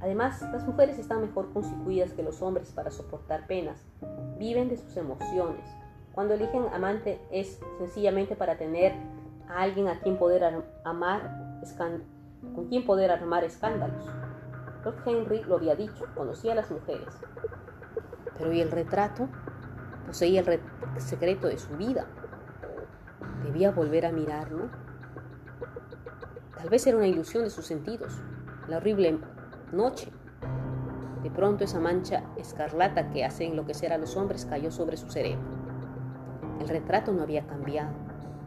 Además, 0.00 0.40
las 0.50 0.66
mujeres 0.66 0.98
están 0.98 1.20
mejor 1.20 1.52
constituidas 1.52 2.12
que 2.12 2.22
los 2.22 2.40
hombres 2.40 2.70
para 2.72 2.90
soportar 2.90 3.46
penas. 3.46 3.84
Viven 4.38 4.70
de 4.70 4.78
sus 4.78 4.96
emociones. 4.96 5.64
Cuando 6.12 6.34
eligen 6.34 6.64
amante 6.72 7.20
es 7.30 7.60
sencillamente 7.78 8.34
para 8.34 8.56
tener 8.56 8.94
a 9.48 9.60
alguien 9.60 9.88
a 9.88 10.00
quien 10.00 10.16
poder 10.16 10.64
amar, 10.84 11.60
con 12.54 12.66
quien 12.68 12.86
poder 12.86 13.10
armar 13.10 13.44
escándalos. 13.44 14.06
Lord 14.84 15.02
Henry 15.06 15.42
lo 15.44 15.56
había 15.56 15.76
dicho, 15.76 16.06
conocía 16.14 16.52
a 16.52 16.56
las 16.56 16.70
mujeres. 16.70 17.08
Pero 18.38 18.52
¿y 18.52 18.60
el 18.60 18.70
retrato? 18.70 19.28
Poseía 20.06 20.40
el 20.40 21.00
secreto 21.00 21.48
de 21.48 21.58
su 21.58 21.76
vida. 21.76 22.06
Debía 23.44 23.70
volver 23.70 24.06
a 24.06 24.12
mirarlo. 24.12 24.70
Tal 26.56 26.68
vez 26.68 26.86
era 26.86 26.96
una 26.96 27.06
ilusión 27.06 27.44
de 27.44 27.50
sus 27.50 27.66
sentidos, 27.66 28.20
la 28.68 28.78
horrible 28.78 29.18
noche. 29.72 30.12
De 31.22 31.30
pronto 31.30 31.64
esa 31.64 31.80
mancha 31.80 32.24
escarlata 32.36 33.10
que 33.10 33.24
hace 33.24 33.46
enloquecer 33.46 33.92
a 33.92 33.98
los 33.98 34.16
hombres 34.16 34.46
cayó 34.46 34.70
sobre 34.70 34.96
su 34.96 35.10
cerebro. 35.10 35.48
El 36.60 36.68
retrato 36.68 37.12
no 37.12 37.22
había 37.22 37.46
cambiado. 37.46 37.92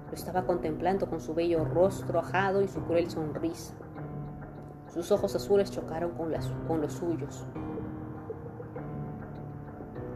Lo 0.08 0.14
estaba 0.14 0.46
contemplando 0.46 1.08
con 1.08 1.22
su 1.22 1.34
bello 1.34 1.66
rostro 1.66 2.20
ajado 2.20 2.62
y 2.62 2.68
su 2.68 2.82
cruel 2.84 3.10
sonrisa. 3.10 3.74
Sus 4.94 5.12
ojos 5.12 5.36
azules 5.36 5.72
chocaron 5.72 6.12
con, 6.12 6.32
con 6.68 6.82
los 6.82 6.94
suyos 6.94 7.46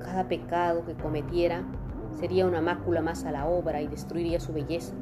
cada 0.08 0.30
pecado 0.30 0.86
que 0.86 0.94
cometiera 0.94 1.66
sería 2.18 2.48
una 2.48 2.62
mácula 2.62 3.02
más 3.02 3.26
a 3.26 3.32
la 3.32 3.46
obra 3.46 3.82
y 3.82 3.88
destruiría 3.88 4.40
su 4.40 4.54
belleza, 4.54 4.96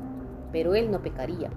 pero 0.52 0.74
él 0.74 0.90
no 0.90 1.04
pecaría. 1.04 1.52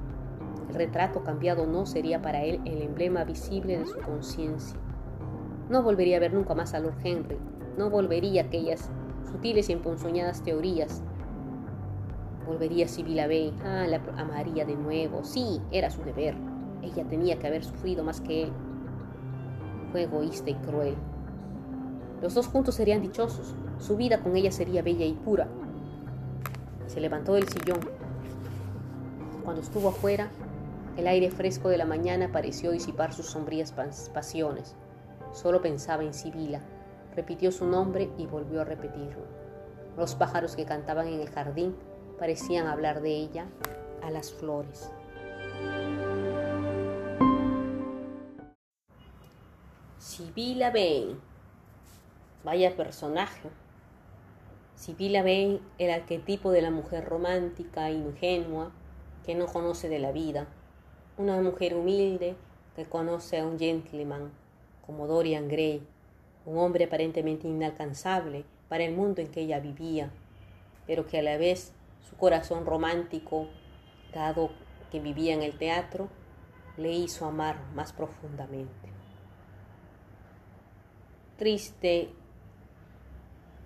El 0.69 0.75
retrato 0.75 1.25
cambiado 1.25 1.67
no 1.67 1.87
sería 1.87 2.21
para 2.21 2.45
él 2.45 2.61
el 2.67 2.83
emblema 2.83 3.25
visible 3.25 3.79
de 3.79 3.87
su 3.87 3.99
conciencia. 4.01 4.79
No 5.71 5.83
volvería 5.83 6.19
a 6.19 6.21
ver 6.21 6.35
nunca 6.35 6.55
más 6.55 6.75
a 6.75 6.81
Lord 6.81 6.99
Henry, 7.03 7.39
no 7.79 7.89
volvería 7.89 8.43
a 8.43 8.45
aquellas 8.45 8.91
sutiles 9.31 9.71
y 9.71 9.73
emponzoñadas 9.73 10.43
teorías. 10.43 11.03
Volvería 12.47 12.85
a 12.85 12.89
Sibylla 12.89 13.27
Bay, 13.27 13.55
ah, 13.65 13.87
la 13.89 14.03
amaría 14.19 14.67
de 14.67 14.77
nuevo, 14.77 15.25
sí, 15.25 15.63
era 15.71 15.89
su 15.89 16.03
deber. 16.03 16.35
Ella 16.83 17.05
tenía 17.09 17.39
que 17.39 17.47
haber 17.47 17.65
sufrido 17.65 18.05
más 18.05 18.21
que 18.21 18.43
él. 18.43 18.53
Fue 19.91 20.03
egoísta 20.03 20.51
y 20.51 20.55
cruel, 20.55 20.97
los 22.21 22.35
dos 22.35 22.49
juntos 22.49 22.75
serían 22.75 23.01
dichosos, 23.01 23.55
su 23.79 23.97
vida 23.97 24.21
con 24.21 24.37
ella 24.37 24.51
sería 24.51 24.83
bella 24.83 25.05
y 25.05 25.13
pura. 25.13 25.47
Se 26.87 27.01
levantó 27.01 27.35
del 27.35 27.49
sillón. 27.49 27.81
Cuando 29.45 29.63
estuvo 29.63 29.91
afuera, 29.91 30.29
el 30.97 31.07
aire 31.07 31.31
fresco 31.31 31.69
de 31.69 31.79
la 31.79 31.85
mañana 31.85 32.33
pareció 32.33 32.73
disipar 32.73 33.13
sus 33.13 33.27
sombrías 33.27 33.73
pasiones. 34.13 34.75
Solo 35.33 35.63
pensaba 35.63 36.03
en 36.03 36.13
Sibila. 36.13 36.61
Repitió 37.15 37.53
su 37.53 37.67
nombre 37.67 38.11
y 38.19 38.27
volvió 38.27 38.63
a 38.63 38.65
repetirlo. 38.65 39.23
Los 39.97 40.15
pájaros 40.17 40.57
que 40.57 40.65
cantaban 40.65 41.07
en 41.07 41.21
el 41.21 41.31
jardín 41.31 41.77
parecían 42.19 42.67
hablar 42.67 43.01
de 43.01 43.11
ella 43.11 43.47
a 44.03 44.11
las 44.11 44.33
flores. 44.33 44.91
Sibila 49.99 50.71
Bain 50.71 51.19
Vaya 52.49 52.75
personaje. 52.75 53.51
Sibila 54.75 55.23
Bain, 55.23 55.61
el 55.77 55.91
arquetipo 55.91 56.51
de 56.51 56.63
la 56.63 56.71
mujer 56.71 57.05
romántica, 57.05 57.91
ingenua, 57.91 58.73
que 59.27 59.35
no 59.35 59.45
conoce 59.45 59.91
de 59.91 59.99
la 59.99 60.13
vida. 60.13 60.49
Una 61.19 61.39
mujer 61.43 61.75
humilde 61.75 62.37
que 62.75 62.87
conoce 62.87 63.39
a 63.39 63.47
un 63.47 63.59
gentleman 63.59 64.33
como 64.87 65.07
Dorian 65.07 65.47
Gray, 65.47 65.87
un 66.47 66.57
hombre 66.57 66.85
aparentemente 66.85 67.47
inalcanzable 67.47 68.47
para 68.71 68.85
el 68.85 68.95
mundo 68.95 69.21
en 69.21 69.29
que 69.29 69.43
ella 69.43 69.61
vivía, 69.61 70.11
pero 70.87 71.07
que 71.07 71.19
a 71.19 71.23
la 71.23 71.37
vez 71.37 71.75
su 72.09 72.17
corazón 72.17 72.65
romántico, 72.65 73.47
dado 74.15 74.49
que 74.91 75.01
vivía 75.01 75.35
en 75.35 75.43
el 75.43 75.59
teatro, 75.59 76.09
le 76.79 76.93
hizo 76.93 77.27
amar 77.27 77.61
más 77.75 77.93
profundamente. 77.93 78.89
Triste 81.37 82.15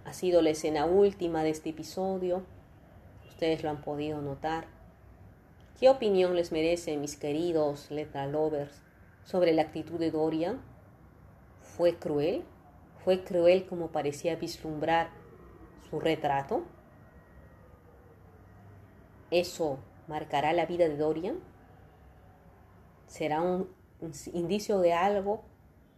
ha 0.05 0.13
sido 0.13 0.43
la 0.43 0.51
escena 0.51 0.85
última 0.85 1.43
de 1.43 1.51
este 1.51 1.71
episodio. 1.71 2.43
Ustedes 3.29 3.63
lo 3.63 3.71
han 3.71 3.83
podido 3.83 4.21
notar. 4.21 4.67
¿Qué 5.79 5.89
opinión 5.89 6.37
les 6.37 6.53
merece, 6.53 6.97
mis 6.97 7.17
queridos 7.17 7.91
letra 7.91 8.27
lovers, 8.27 8.83
sobre 9.25 9.53
la 9.53 9.63
actitud 9.63 9.99
de 9.99 10.11
Dorian? 10.11 10.61
¿Fue 11.61 11.97
cruel? 11.97 12.45
¿Fue 13.05 13.25
cruel 13.25 13.67
como 13.67 13.89
parecía 13.89 14.37
vislumbrar 14.37 15.11
su 15.91 15.99
retrato? 15.99 16.63
¿Eso 19.31 19.79
marcará 20.09 20.53
la 20.53 20.67
vida 20.67 20.89
de 20.89 20.97
Dorian? 20.97 21.41
¿Será 23.07 23.41
un, 23.41 23.69
un 24.01 24.13
indicio 24.35 24.79
de 24.79 24.93
algo 24.93 25.43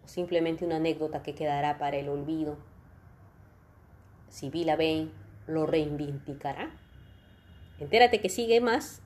o 0.04 0.08
simplemente 0.08 0.64
una 0.64 0.76
anécdota 0.76 1.22
que 1.22 1.34
quedará 1.34 1.78
para 1.78 1.96
el 1.96 2.08
olvido? 2.08 2.56
Sibila 4.34 4.74
Bain 4.74 5.12
lo 5.46 5.64
reivindicará. 5.64 6.74
Entérate 7.78 8.20
que 8.20 8.28
sigue 8.28 8.60
más 8.60 9.00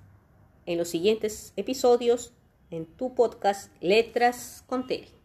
en 0.64 0.78
los 0.78 0.88
siguientes 0.88 1.52
episodios 1.56 2.32
en 2.70 2.86
tu 2.86 3.14
podcast 3.14 3.70
Letras 3.82 4.64
con 4.66 4.86
Terry. 4.86 5.17